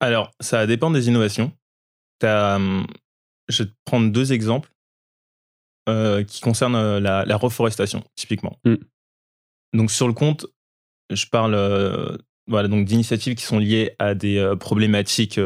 [0.00, 1.52] Alors, ça dépend des innovations.
[2.22, 2.86] Hum,
[3.48, 4.70] je vais te prendre deux exemples
[5.90, 8.58] euh, qui concernent la, reforestation, typiquement.
[8.64, 8.76] Mm.
[9.74, 10.46] Donc, sur le compte,
[11.10, 15.38] je parle voilà, donc d'initiatives qui sont liées à des problématiques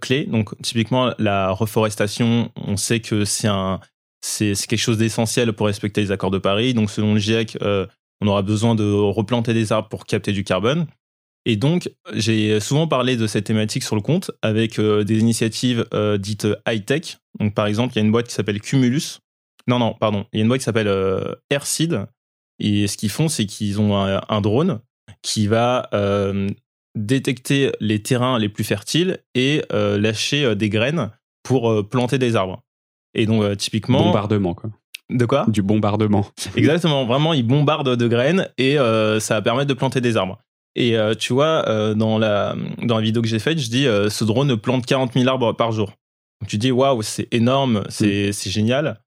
[0.00, 0.26] clés.
[0.26, 3.80] Donc, typiquement, la reforestation, on sait que c'est un,
[4.24, 6.72] c'est quelque chose d'essentiel pour respecter les accords de Paris.
[6.72, 7.86] Donc, selon le GIEC, euh,
[8.22, 10.86] on aura besoin de replanter des arbres pour capter du carbone.
[11.44, 15.86] Et donc, j'ai souvent parlé de cette thématique sur le compte avec euh, des initiatives
[15.92, 17.18] euh, dites high-tech.
[17.38, 19.18] Donc, par exemple, il y a une boîte qui s'appelle Cumulus.
[19.68, 20.24] Non, non, pardon.
[20.32, 20.90] Il y a une boîte qui s'appelle
[21.50, 22.06] Airseed.
[22.60, 24.80] Et ce qu'ils font, c'est qu'ils ont un, drone
[25.20, 25.90] qui va
[26.94, 31.10] détecter les terrains les plus fertiles et lâcher des graines
[31.42, 32.62] pour planter des arbres.
[33.14, 34.02] Et donc, euh, typiquement.
[34.02, 34.70] Bombardement, quoi.
[35.10, 35.46] De quoi?
[35.48, 36.26] Du bombardement.
[36.56, 37.04] Exactement.
[37.04, 40.38] Vraiment, ils bombardent de graines et euh, ça va permettre de planter des arbres.
[40.76, 44.24] Et euh, tu vois, dans, la, dans la vidéo que j'ai faite, je dis ce
[44.24, 45.92] drone plante 40 000 arbres par jour.
[46.40, 48.50] Donc, tu dis waouh, c'est énorme, c'est mm.
[48.50, 49.00] génial.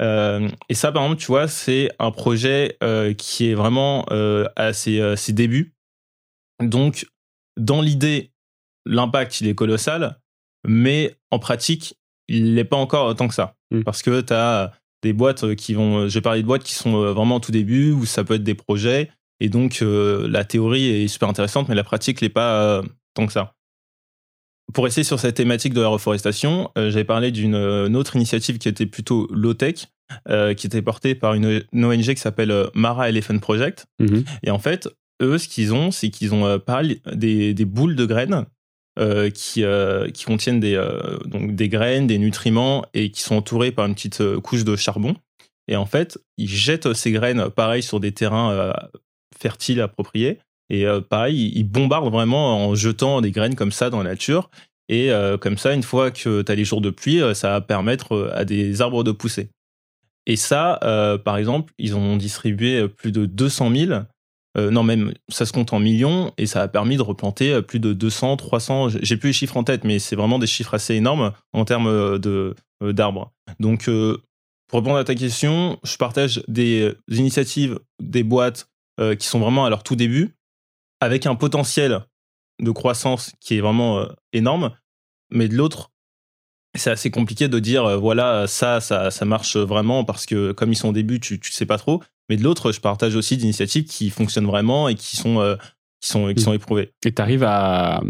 [0.00, 2.78] et ça, par exemple, tu vois, c'est un projet
[3.18, 4.06] qui est vraiment
[4.56, 5.74] à ses, ses, débuts.
[6.62, 7.04] Donc,
[7.58, 8.32] dans l'idée,
[8.86, 10.18] l'impact, il est colossal,
[10.66, 11.99] mais en pratique,
[12.30, 13.56] il n'est pas encore autant que ça.
[13.70, 13.82] Mm.
[13.82, 16.08] Parce que tu as des boîtes qui vont.
[16.08, 18.34] Je vais parler de boîtes qui sont euh, vraiment au tout début, où ça peut
[18.34, 19.10] être des projets.
[19.40, 22.82] Et donc, euh, la théorie est super intéressante, mais la pratique n'est pas euh,
[23.14, 23.54] tant que ça.
[24.72, 27.56] Pour rester sur cette thématique de la reforestation, j'avais parlé d'une
[27.96, 29.88] autre initiative qui était plutôt low-tech,
[30.56, 33.86] qui était portée par une, ONG qui s'appelle Mara Elephant Project.
[34.00, 34.24] Mm-hmm.
[34.44, 34.88] Et en fait,
[35.20, 38.46] eux, ce qu'ils ont, c'est qu'ils ont parlé des, des, boules de graines
[38.98, 43.70] euh, qui, euh, qui contiennent des, euh, des graines, des nutriments et qui sont entourés
[43.70, 45.14] par une petite couche de charbon.
[45.68, 48.74] Et en fait, ils jettent ces graines, pareil, sur des terrains
[49.38, 50.40] fertiles, appropriés.
[50.68, 54.50] Et pareil, ils bombardent vraiment en jetant des graines comme ça dans la nature.
[54.88, 58.32] Et comme ça, une fois que tu as les jours de pluie, ça va permettre
[58.34, 59.50] à des arbres de pousser.
[60.26, 60.80] Et ça,
[61.24, 64.00] par exemple, ils ont distribué plus de 200 000
[64.58, 67.62] euh, non, même ça se compte en millions et ça a permis de replanter euh,
[67.62, 68.88] plus de 200, 300.
[69.00, 71.86] J'ai plus les chiffres en tête, mais c'est vraiment des chiffres assez énormes en termes
[71.86, 73.30] euh, de d'arbres.
[73.58, 73.90] Donc,
[74.68, 78.70] pour répondre à ta question, je partage des initiatives, des boîtes
[79.18, 80.34] qui sont vraiment à leur tout début,
[80.98, 82.06] avec un potentiel
[82.58, 84.74] de croissance qui est vraiment énorme,
[85.30, 85.89] mais de l'autre,
[86.76, 90.76] c'est assez compliqué de dire voilà ça, ça ça marche vraiment parce que comme ils
[90.76, 93.84] sont au début tu tu sais pas trop mais de l'autre, je partage aussi d'initiatives
[93.84, 95.56] qui fonctionnent vraiment et qui sont, euh,
[96.00, 96.92] qui sont, qui sont éprouvées.
[97.04, 98.00] Et tu arrives à,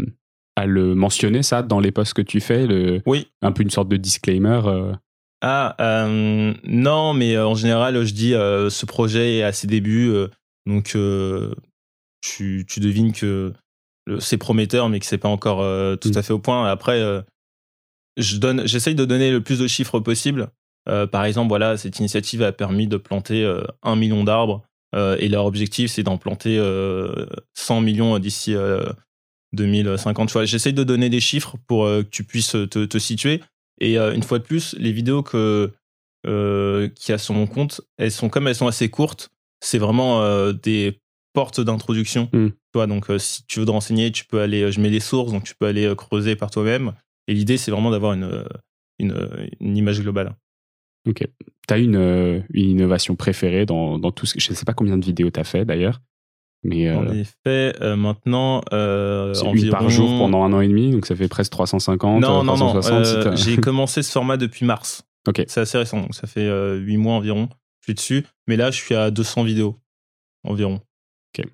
[0.55, 3.27] à, le mentionner, ça, dans les posts que tu fais le, Oui.
[3.41, 4.93] Un peu une sorte de disclaimer euh?
[5.41, 10.13] Ah, euh, non, mais en général, je dis ce projet est à ses débuts,
[10.67, 10.95] donc
[12.21, 13.51] tu, tu, devines que
[14.19, 15.65] c'est prometteur, mais que c'est pas encore
[15.97, 16.17] tout mm.
[16.17, 16.69] à fait au point.
[16.69, 17.01] Après,
[18.17, 20.51] je donne, j'essaye de donner le plus de chiffres possible
[20.89, 24.63] euh, par exemple, voilà, cette initiative a permis de planter euh, un million d'arbres
[24.95, 26.57] euh, et leur objectif, c'est d'en planter
[27.53, 28.55] 100 millions d'ici
[29.53, 30.45] 2050.
[30.45, 33.41] J'essaie de donner des chiffres pour que tu puisses te, situer.
[33.79, 35.71] Et une fois de plus, les vidéos que
[36.23, 39.29] qui a sur mon compte, elles sont comme elles sont assez courtes,
[39.61, 40.99] c'est vraiment des
[41.33, 42.29] portes d'introduction.
[42.33, 42.49] Mm.
[42.87, 44.73] donc si tu veux te renseigner, tu peux aller.
[44.73, 46.93] Je mets les sources, donc tu peux aller creuser par toi-même.
[47.27, 48.45] Et l'idée, c'est vraiment d'avoir une,
[48.99, 50.35] une image globale.
[51.07, 51.27] Ok.
[51.67, 54.73] Tu as une, euh, une, innovation préférée dans, dans, tout ce Je ne sais pas
[54.73, 56.01] combien de vidéos tu as fait d'ailleurs.
[56.63, 59.55] Mais euh, J'en ai fait euh, maintenant environ...
[59.55, 63.25] une par jour pendant un an et demi, donc ça fait presque 350, non, 360.
[63.25, 65.03] Non, J'ai commencé ce format depuis mars.
[65.27, 65.43] Ok.
[65.47, 67.49] C'est assez récent, donc ça fait 8 mois environ.
[67.79, 69.79] Je suis dessus, mais là je suis à 200 vidéos
[70.43, 70.81] environ.
[71.35, 71.47] Ok.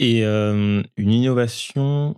[0.00, 2.16] Et une innovation,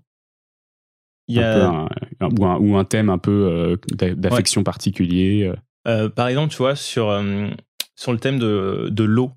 [1.28, 1.68] il y a...
[1.68, 1.88] Un
[2.28, 5.52] ou, un, ou, un, thème un peu d'affection particulier.
[5.88, 7.48] Euh, par exemple, tu vois, sur, euh,
[7.96, 9.32] sur le thème de, de l'eau,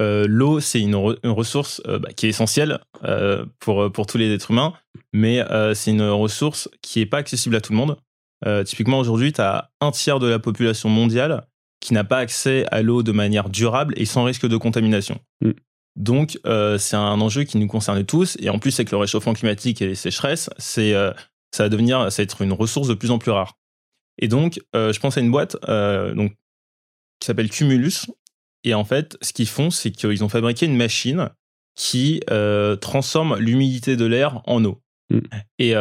[0.00, 2.80] euh, l'eau, c'est une, ressource bah, qui est essentielle
[3.60, 4.74] pour, pour tous les êtres humains,
[5.12, 5.40] mais
[5.74, 7.96] c'est une ressource qui n'est pas accessible à tout le monde.
[8.64, 11.46] typiquement, aujourd'hui, tu as un tiers de la population mondiale
[11.80, 15.18] qui n'a pas accès à l'eau de manière durable et sans risque de contamination.
[15.42, 15.50] Mm.
[15.96, 18.36] Donc, euh, c'est un enjeu qui nous concerne tous.
[18.40, 21.12] Et en plus, avec le réchauffement climatique et les sécheresses, c'est, euh,
[21.54, 23.58] ça va devenir, ça va être une ressource de plus en plus rare.
[24.18, 26.32] Et donc, euh, je pense à une boîte donc,
[27.20, 28.06] qui s'appelle Cumulus.
[28.64, 31.30] Et en fait, ce qu'ils font, c'est qu'ils ont fabriqué une machine
[31.76, 32.20] qui
[32.80, 34.80] transforme l'humidité de l'air en eau.
[35.10, 35.18] Mm.
[35.58, 35.74] Et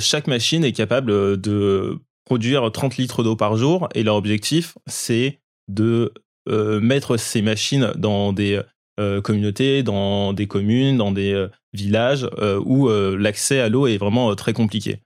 [0.00, 3.88] chaque machine est capable de produire 30 litres d'eau par jour.
[3.94, 6.12] Et leur objectif, c'est de
[6.48, 8.60] mettre ces machines dans des
[9.00, 13.96] euh, communautés, dans des communes, dans des euh, villages euh, où l'accès à l'eau est
[13.96, 15.00] vraiment très compliqué.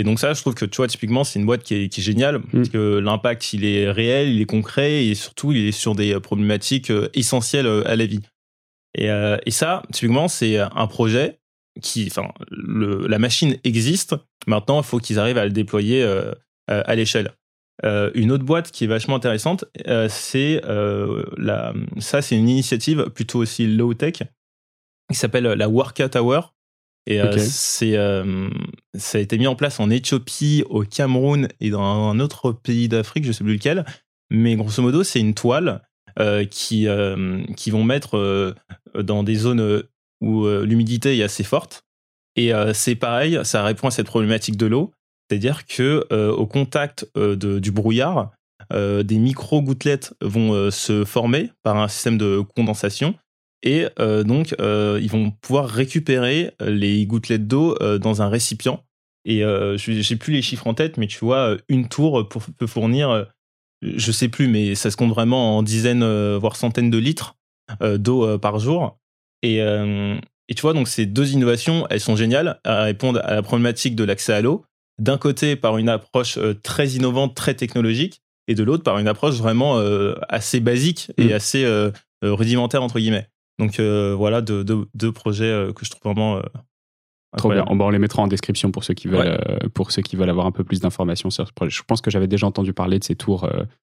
[0.00, 2.00] Et donc ça, je trouve que tu vois, typiquement, c'est une boîte qui est, qui
[2.00, 2.42] est géniale mm.
[2.52, 6.18] parce que l'impact, il est réel, il est concret et surtout, il est sur des
[6.20, 8.20] problématiques essentielles à la vie.
[8.96, 9.08] Et,
[9.46, 11.38] et ça, typiquement, c'est un projet
[11.80, 14.16] qui, enfin, la machine existe.
[14.46, 16.04] Maintenant, il faut qu'ils arrivent à le déployer
[16.66, 17.32] à l'échelle.
[17.84, 22.48] Euh, une autre boîte qui est vachement intéressante, euh, c'est euh, la, ça, c'est une
[22.48, 24.22] initiative plutôt aussi low tech
[25.10, 26.40] qui s'appelle la Worka Tower.
[27.10, 27.96] Et c'est,
[28.94, 32.88] ça a été mis en place en Éthiopie, au Cameroun et dans un autre pays
[32.88, 33.84] d'Afrique, je sais plus lequel.
[34.30, 35.82] Mais grosso modo, c'est une toile
[36.50, 36.86] qui,
[37.56, 38.54] qui vont mettre
[38.94, 39.82] dans des zones
[40.20, 41.84] où l'humidité est assez forte.
[42.36, 44.92] Et c'est pareil, ça répond à cette problématique de l'eau.
[45.30, 48.32] C'est-à-dire que euh, au contact euh, du brouillard,
[48.72, 53.14] euh, des micro-gouttelettes vont se former par un système de condensation
[53.62, 58.84] et donc ils vont pouvoir récupérer les gouttelettes d'eau dans un récipient.
[59.24, 63.26] Et je n'ai plus les chiffres en tête, mais tu vois, une tour peut fournir,
[63.82, 67.36] je sais plus, mais ça se compte vraiment en dizaines, voire centaines de litres
[67.80, 68.98] d'eau par jour.
[69.42, 69.60] Et,
[70.50, 73.94] et tu vois, donc ces deux innovations, elles sont géniales, à répondre à la problématique
[73.94, 74.64] de l'accès à l'eau,
[75.00, 79.06] d'un côté par une approche euh, très innovante, très technologique, et de l'autre par une
[79.06, 81.32] approche vraiment euh, assez basique et mm.
[81.32, 81.92] assez euh,
[82.22, 83.28] rudimentaire, entre guillemets.
[83.60, 86.40] Donc voilà, deux, deux, projets que je trouve vraiment...
[87.36, 87.64] Trop bien.
[87.68, 89.38] On, les mettra en description pour ceux qui veulent,
[89.72, 91.70] pour ceux qui veulent avoir un peu plus d'informations sur ce projet.
[91.70, 93.48] Je pense que j'avais déjà entendu parler de ces tours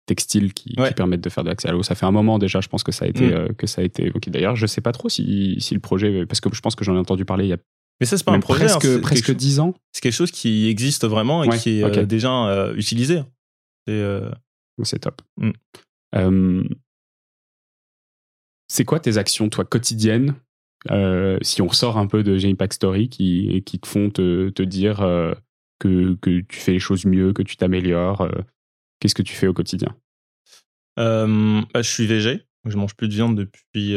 [0.05, 1.83] textiles qui, permettent de faire de l'accès à l'eau.
[1.83, 3.55] Ça fait un moment déjà, je pense que ça a été, mm.
[3.55, 6.47] que ça a été D'ailleurs, je sais pas trop si, si, le projet, parce que
[6.53, 7.57] je pense que j'en ai entendu parler il y a
[7.99, 8.65] mais ça, c'est pas un projet.
[8.65, 9.73] Presque, hein, presque 10 ans.
[9.91, 13.21] C'est quelque chose qui existe vraiment et qui est euh, déjà euh, utilisé.
[13.89, 14.29] Euh,
[14.83, 15.21] c'est top.
[15.37, 16.61] Mm.
[18.67, 20.35] C'est quoi tes actions, toi, quotidiennes
[21.41, 24.97] Si on ressort un peu de J-Impact Story qui, qui te font te, te dire
[25.79, 28.29] que, que, tu fais les choses mieux, que tu t'améliores,
[28.99, 29.95] qu'est-ce que tu fais au quotidien?
[30.97, 32.41] Bah, Je suis végé.
[32.65, 33.95] Je mange plus de viande depuis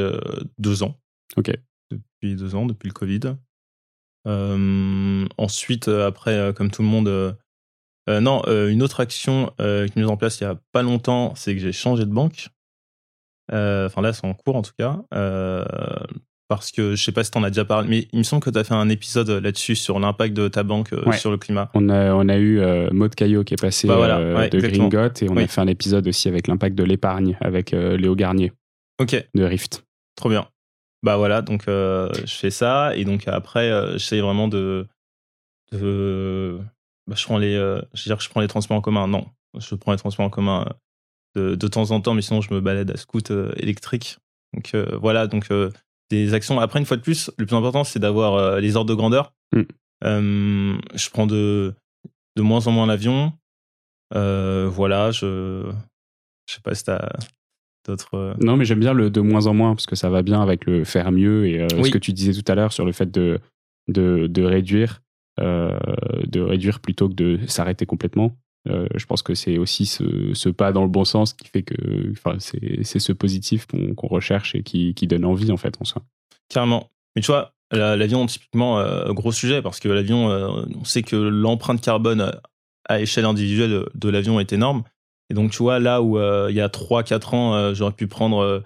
[0.59, 0.99] deux ans.
[1.37, 1.51] Ok.
[1.91, 3.37] Depuis deux ans, depuis le Covid.
[4.27, 7.37] Euh, ensuite, euh, après, euh, comme tout le monde,
[8.09, 11.55] non, une autre action qui est mise en place il n'y a pas longtemps, c'est
[11.55, 12.49] que j'ai changé de banque.
[13.51, 14.99] Enfin là, c'est en cours en tout cas
[16.49, 18.43] parce que je sais pas si tu en as déjà parlé, mais il me semble
[18.43, 21.71] que tu as fait un épisode là-dessus sur l'impact de ta banque sur le climat.
[21.75, 25.29] On a, on a eu euh, Maud Caillot qui est passé bah de Gringot et
[25.29, 28.53] on a fait un épisode aussi avec l'impact de l'épargne avec Léo Garnier
[28.99, 29.85] de Rift.
[30.17, 30.49] Trop bien.
[31.03, 34.89] Bah voilà, donc euh, je fais ça et donc après euh, j'essaie vraiment de,
[35.71, 36.59] de
[37.07, 39.07] bah, je prends les euh, je veux dire que je prends les transports en commun.
[39.07, 40.67] Non, je prends les transports en commun
[41.39, 44.19] de, de temps en temps, mais sinon je me balade à scoot électrique.
[44.55, 45.49] Donc voilà, donc
[46.11, 46.59] des actions.
[46.61, 49.33] Après une fois de plus, le plus important c'est d'avoir les ordres de grandeur.
[49.53, 49.63] Mm.
[50.03, 51.75] je prends de
[52.37, 53.33] de moins en moins l'avion.
[54.13, 55.71] voilà, je
[56.49, 57.09] je sais pas si t'as
[58.15, 60.41] euh, non, mais j'aime bien le de moins en moins parce que ça va bien
[60.41, 62.93] avec le faire mieux et euh, ce que tu disais tout à l'heure sur le
[62.93, 63.41] fait de,
[63.89, 65.03] de, de réduire,
[65.41, 65.79] euh,
[66.27, 68.37] de réduire plutôt que de s'arrêter complètement.
[68.69, 72.99] Je pense que c'est aussi ce, pas dans le bon sens qui fait que c'est
[72.99, 76.03] ce positif qu'on recherche et qui, donne envie en fait en soi.
[76.49, 76.91] Carrément.
[77.17, 82.33] Mais tu vois, l'avion, typiquement, gros sujet parce que l'avion, on sait que l'empreinte carbone
[82.89, 84.83] à échelle individuelle de l'avion est énorme.
[85.31, 88.07] Et donc, tu vois, là où euh, il y a 3-4 ans, euh, j'aurais pu
[88.07, 88.65] prendre,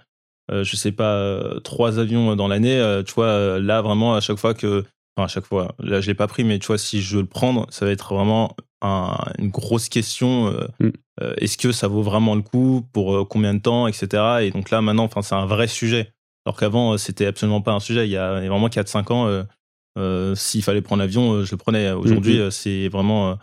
[0.51, 4.55] euh, je sais pas, trois avions dans l'année, tu vois, là, vraiment, à chaque fois
[4.55, 4.85] que.
[5.15, 7.23] Enfin, à chaque fois, là, je l'ai pas pris, mais tu vois, si je veux
[7.23, 10.53] le prendre, ça va être vraiment une grosse question.
[10.81, 10.91] Mm.
[11.39, 14.07] Est-ce que ça vaut vraiment le coup Pour combien de temps Etc.
[14.43, 16.13] Et donc là, maintenant, enfin, c'est un vrai sujet.
[16.45, 18.07] Alors qu'avant, c'était absolument pas un sujet.
[18.07, 21.91] Il y a vraiment 4-5 ans, s'il fallait prendre l'avion, je le prenais.
[21.93, 22.51] Aujourd'hui, mm, mm.
[22.51, 23.39] c'est vraiment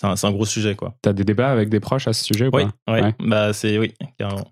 [0.00, 0.94] c'est un, gros sujet, quoi.
[1.02, 3.14] T'as des débats avec des proches à ce sujet ou oui, ouais.
[3.18, 4.50] Bah, c'est, oui, carrément.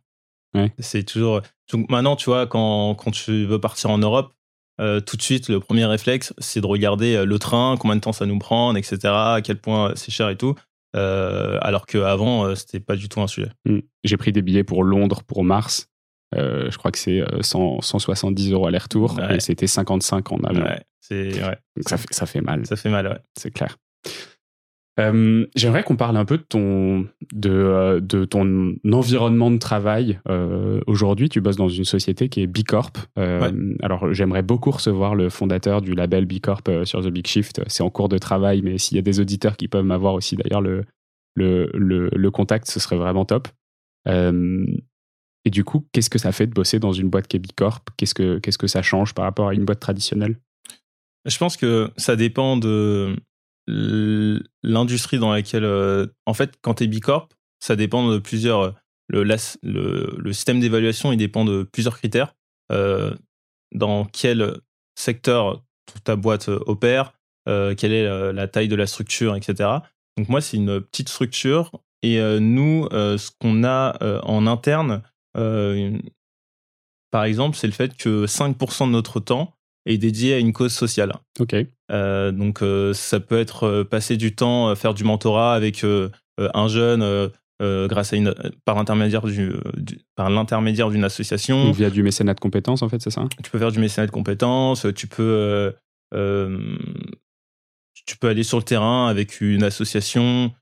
[0.79, 1.41] C'est toujours.
[1.89, 4.33] Maintenant, tu vois, quand, quand tu veux partir en Europe,
[4.81, 8.01] euh, tout de suite, le premier réflexe, c'est de regarder euh, le train, combien de
[8.01, 10.55] temps ça nous prend, etc., à quel point c'est cher et tout.
[10.95, 13.51] alors qu'avant, c'était pas du tout un sujet.
[13.65, 13.81] Hmm.
[14.05, 15.89] J'ai pris des billets pour Londres, pour Mars.
[16.35, 20.65] je crois que c'est 170 euros aller-retour et c'était 55 en avion.
[21.77, 22.67] Donc ça fait, ça fait mal.
[22.67, 23.19] Ça fait mal, ouais.
[23.39, 23.77] C'est clair.
[24.99, 30.19] Euh, j'aimerais qu'on parle un peu de ton, de, euh, de ton environnement de travail.
[30.29, 32.99] Euh, aujourd'hui, tu bosses dans une société qui est B Corp.
[33.17, 37.63] Alors, j'aimerais beaucoup recevoir le fondateur du label B Corp sur The Big Shift.
[37.69, 40.37] C'est en cours de travail, mais s'il y a des auditeurs qui peuvent m'avoir aussi
[40.37, 40.85] d'ailleurs le,
[41.37, 43.49] le, le, contact, ce serait vraiment top.
[44.07, 47.47] et du coup, qu'est-ce que ça fait de bosser dans une boîte qui est B
[47.55, 50.37] Corp qu'est-ce que, qu'est-ce que ça change par rapport à une boîte traditionnelle?
[51.25, 53.17] Je pense que ça dépend de
[53.69, 57.29] l'industrie dans laquelle, euh, en fait, quand tu es Bicorp,
[57.61, 58.61] ça dépend de plusieurs.
[58.63, 58.73] Euh,
[59.11, 59.25] le,
[60.19, 62.35] le, système d'évaluation, il dépend de plusieurs critères.
[62.71, 63.15] Euh,
[63.75, 64.61] dans quel
[64.99, 65.65] secteur
[66.05, 67.15] ta boîte opère,
[67.47, 69.71] quelle est la taille de la structure, etc.
[70.19, 71.73] Donc moi, c'est une petite structure.
[72.03, 75.03] Et nous, ce qu'on a en interne,
[77.11, 79.55] par exemple, c'est le fait que 5% de notre temps
[79.87, 81.13] est dédié à une cause sociale.
[81.39, 81.55] Ok.
[81.91, 85.85] Euh, donc euh, ça peut être euh, passer du temps, faire du mentorat avec
[86.39, 89.53] un jeune grâce à une, par l'intermédiaire du,
[90.15, 91.73] par l'intermédiaire d'une association.
[91.73, 93.25] via du mécénat de compétences en fait, c'est ça?
[93.43, 95.75] Tu peux faire du mécénat de compétences, tu peux
[98.07, 100.53] tu peux aller sur le terrain avec une association,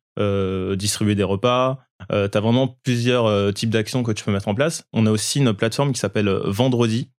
[0.77, 1.81] distribuer des repas.
[2.11, 4.85] tu as vraiment plusieurs types d'actions que tu peux mettre en place.
[4.95, 7.11] On a aussi une plateforme qui s'appelle Vendredi,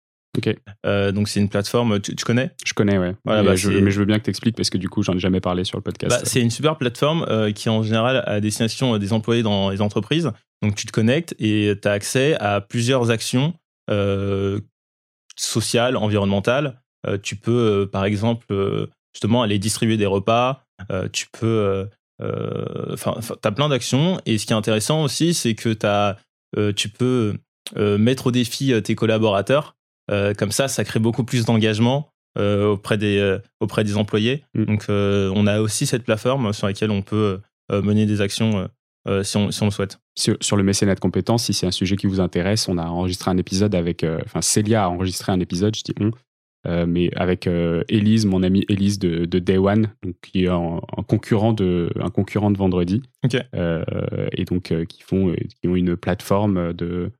[0.85, 2.51] Euh, donc c'est une plateforme, tu, connais?
[2.65, 3.15] Je connais, ouais.
[3.25, 5.13] Voilà, bah, je, mais je veux bien que tu expliques parce que du coup, j'en
[5.13, 6.15] ai jamais parlé sur le podcast.
[6.15, 9.69] Bah, c'est une super plateforme euh, qui en général à destination euh, des employés dans
[9.69, 10.31] les entreprises.
[10.61, 13.53] Donc tu te connectes et tu as accès à plusieurs actions
[15.37, 16.81] sociales, environnementales.
[17.21, 18.47] tu peux, par exemple,
[19.13, 20.65] justement aller distribuer des repas.
[21.13, 21.87] tu peux...
[22.19, 24.19] Enfin, tu as plein d'actions.
[24.25, 26.17] Et ce qui est intéressant aussi, c'est que as,
[26.73, 27.35] tu peux
[27.75, 29.76] mettre au défi tes collaborateurs
[30.09, 34.43] comme ça, ça crée beaucoup plus d'engagement euh, auprès, des, euh, auprès des employés.
[34.53, 34.65] Mm.
[34.65, 37.39] Donc, on a aussi cette plateforme sur laquelle on peut
[37.69, 38.69] mener des actions
[39.23, 39.99] si, on, si, on, le souhaite.
[40.15, 43.31] Sur, le mécénat de compétences, si c'est un sujet qui vous intéresse, on a enregistré
[43.31, 44.05] un épisode avec.
[44.25, 46.11] Enfin, Célia a enregistré un épisode, je dis on,
[46.85, 47.47] mais avec
[47.89, 52.09] Elise, mon amie Elise de, de, Day One, donc, qui est un, concurrent de, un
[52.09, 53.01] concurrent de vendredi.
[53.23, 57.11] et donc, qui, font, qui ont une plateforme de,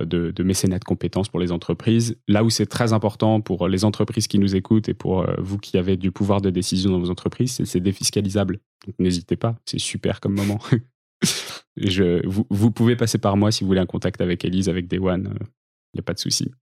[0.00, 2.16] euh, de, mécénat de compétences pour les entreprises.
[2.28, 5.58] Là où c'est très important pour les entreprises qui nous écoutent et pour euh, vous
[5.58, 8.60] qui avez du pouvoir de décision dans vos entreprises, c'est défiscalisable.
[8.86, 10.60] Donc n'hésitez pas, c'est super comme moment.
[11.76, 14.98] Je, vous, pouvez passer par moi si vous voulez un contact avec Elise, avec Day
[14.98, 15.46] One, il euh,
[15.94, 16.52] n'y a pas de souci.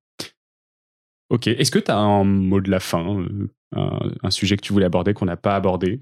[1.29, 3.27] Ok, est-ce que tu as un mot de la fin,
[3.73, 5.99] un, sujet que tu voulais aborder qu'on n'a pas abordé?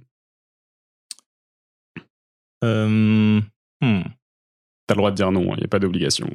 [2.63, 3.41] Hmm.
[4.91, 6.29] Tu as le droit de dire non, il hein, n'y a pas d'obligation.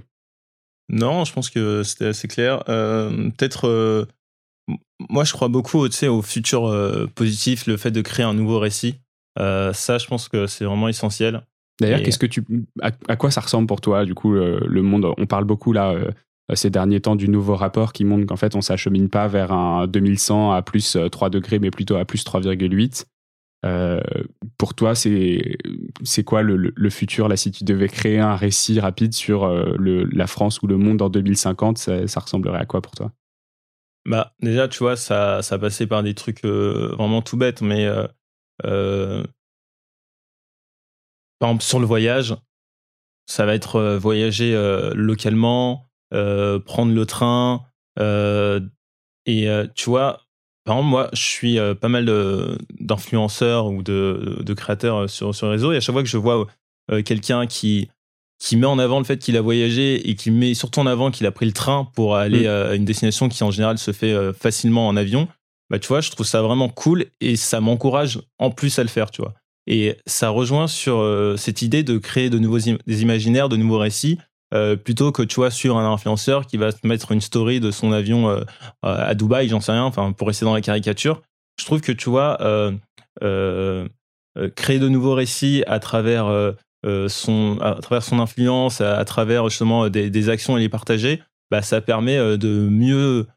[0.90, 2.64] Non, je pense que c'était assez clair.
[2.70, 4.06] Euh, peut-être, euh,
[5.10, 8.96] moi, je crois beaucoup au futur euh, positif, le fait de créer un nouveau récit.
[9.38, 11.42] ça, je pense que c'est vraiment essentiel.
[11.82, 12.44] D'ailleurs, qu'est-ce que tu,
[12.82, 15.14] à, quoi ça ressemble pour toi, du coup, le monde?
[15.18, 15.94] On parle beaucoup là
[16.54, 19.88] ces derniers temps du nouveau rapport qui montre qu'en fait, on s'achemine pas vers un
[19.88, 23.06] 2100 à plus 3 degrés, mais plutôt à plus 3,8.
[23.66, 24.00] Euh,
[24.58, 29.46] pour toi, c'est quoi le, futur là Si tu devais créer un récit rapide sur
[29.46, 29.76] euh,
[30.12, 33.12] la France ou le monde en 2050, ça, ressemblerait à quoi pour toi?
[34.08, 37.88] Bah déjà, tu vois, ça ça passait par des trucs euh, vraiment tout bêtes, mais
[41.40, 42.36] par exemple sur le voyage,
[43.26, 44.54] ça va être voyager
[44.94, 47.66] localement, prendre le train,
[47.98, 50.25] et tu vois,
[50.66, 52.06] par exemple, moi, je suis euh, pas mal
[52.80, 56.10] d'influenceurs ou de, de, créateurs euh, sur, sur le réseau, et à chaque fois que
[56.10, 56.48] je vois
[56.92, 57.88] euh, quelqu'un qui,
[58.40, 61.12] qui met en avant le fait qu'il a voyagé et qui met surtout en avant
[61.12, 62.70] qu'il a pris le train pour aller mm.
[62.72, 65.28] à une destination qui en général se fait facilement en avion,
[65.70, 68.90] bah tu vois, je trouve ça vraiment cool et ça m'encourage en plus à le
[68.90, 69.34] faire, tu vois.
[69.68, 71.04] Et ça rejoint sur
[71.38, 74.20] cette idée de créer de nouveaux des imaginaires, de nouveaux récits
[74.56, 77.72] euh, plutôt que tu vois sur un influenceur qui va te mettre une story de
[77.72, 78.44] son avion euh,
[78.84, 81.22] à Dubaï, j'en sais rien, enfin pour rester dans la caricature.
[81.60, 83.88] Je trouve que tu vois euh,
[84.56, 86.54] créer de nouveaux récits à travers
[87.08, 91.82] son à travers son influence, à, travers justement des, actions et les partager, bah ça
[91.82, 93.28] permet de mieux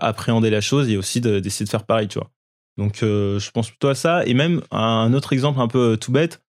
[0.00, 2.30] appréhender la chose et aussi d'essayer de, faire pareil, tu vois.
[2.78, 6.42] Donc je pense plutôt à ça et même un autre exemple un peu tout bête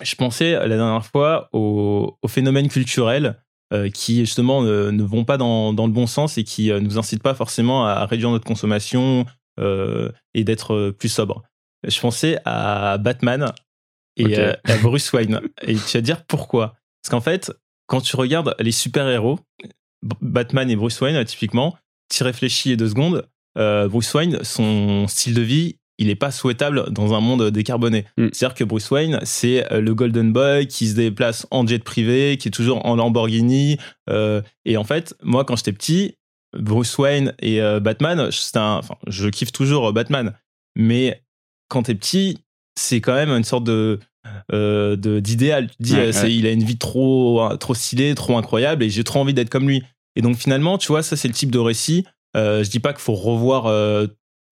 [0.00, 3.40] je pensais la dernière fois aux, phénomènes culturels
[3.72, 6.98] euh, qui justement ne, vont pas dans, le bon sens et qui ne euh, nous
[6.98, 9.26] incitent pas forcément à réduire notre consommation
[9.60, 11.42] euh, et d'être plus sobre.
[11.86, 13.52] Je pensais à Batman
[14.16, 14.36] et
[14.82, 15.40] Bruce Wayne.
[15.62, 16.76] Et tu vas dire pourquoi?
[17.02, 17.52] Parce qu'en fait,
[17.86, 19.40] quand tu regardes les super-héros,
[20.20, 21.76] Batman et Bruce Wayne, typiquement,
[22.08, 23.26] tu réfléchis deux secondes,
[23.56, 28.04] Bruce Wayne, son style de vie, il n'est pas souhaitable dans un monde décarboné.
[28.18, 28.28] Mm.
[28.32, 32.36] C'est-à-dire que Bruce Wayne, c'est euh, le Golden Boy qui se déplace en jet privé,
[32.38, 33.78] qui est toujours en Lamborghini.
[34.10, 36.16] Euh, et en fait, moi, quand j'étais petit,
[36.58, 38.18] Bruce Wayne et euh, Batman,
[38.54, 40.34] un, enfin, je kiffe toujours Batman.
[40.76, 41.22] Mais
[41.68, 42.38] quand t'es petit,
[42.76, 44.00] c'est quand même une sorte de
[45.20, 45.68] d'idéal.
[45.68, 45.94] Tu dis,
[46.28, 49.68] il a une vie trop trop stylée, trop incroyable, et j'ai trop envie d'être comme
[49.68, 49.82] lui.
[50.16, 52.04] Et donc finalement, tu vois, ça c'est le type de récit.
[52.34, 53.66] je dis pas qu'il faut revoir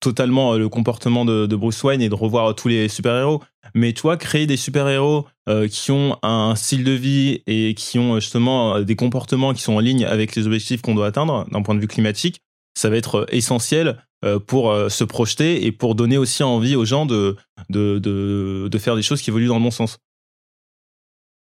[0.01, 3.41] totalement euh, le comportement de, Bruce Wayne et de revoir tous les super-héros.
[3.73, 8.15] Mais toi, créer des super-héros euh, qui ont un style de vie et qui ont
[8.15, 11.61] euh, justement des comportements qui sont en ligne avec les objectifs qu'on doit atteindre d'un
[11.61, 12.41] point de vue climatique,
[12.77, 13.97] ça va être essentiel
[14.45, 17.35] pour se projeter et pour donner aussi envie aux gens de,
[17.71, 19.97] de, de, faire des choses qui évoluent dans le bon sens.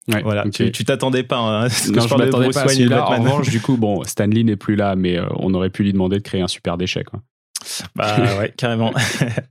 [0.09, 3.07] voilà, tu t'attendais pas hein, non, je, m'attendais pas à celui-là.
[3.07, 6.17] En revanche, du coup, bon, Stanley n'est plus là, mais on aurait pu lui demander
[6.17, 7.05] de créer un super déchet.
[7.05, 7.21] Quoi.
[7.95, 8.93] Bah ouais, carrément.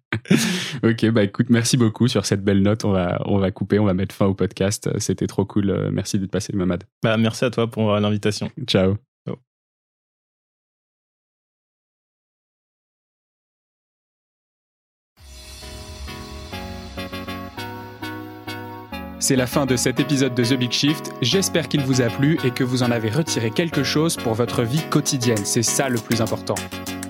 [0.84, 2.86] ok, bah écoute, merci beaucoup sur cette belle note.
[2.86, 4.90] On va, on va couper, on va mettre fin au podcast.
[5.00, 5.90] C'était trop cool.
[5.92, 6.84] Merci d'être passé, Mamad.
[7.04, 8.50] Bah merci à toi pour l'invitation.
[8.66, 8.98] Ciao.
[19.22, 21.14] C'est la fin de cet épisode de The Big Shift.
[21.22, 24.64] J'espère qu'il vous a plu et que vous en avez retiré quelque chose pour votre
[24.64, 25.46] vie quotidienne.
[25.46, 26.56] C'est ça le plus important.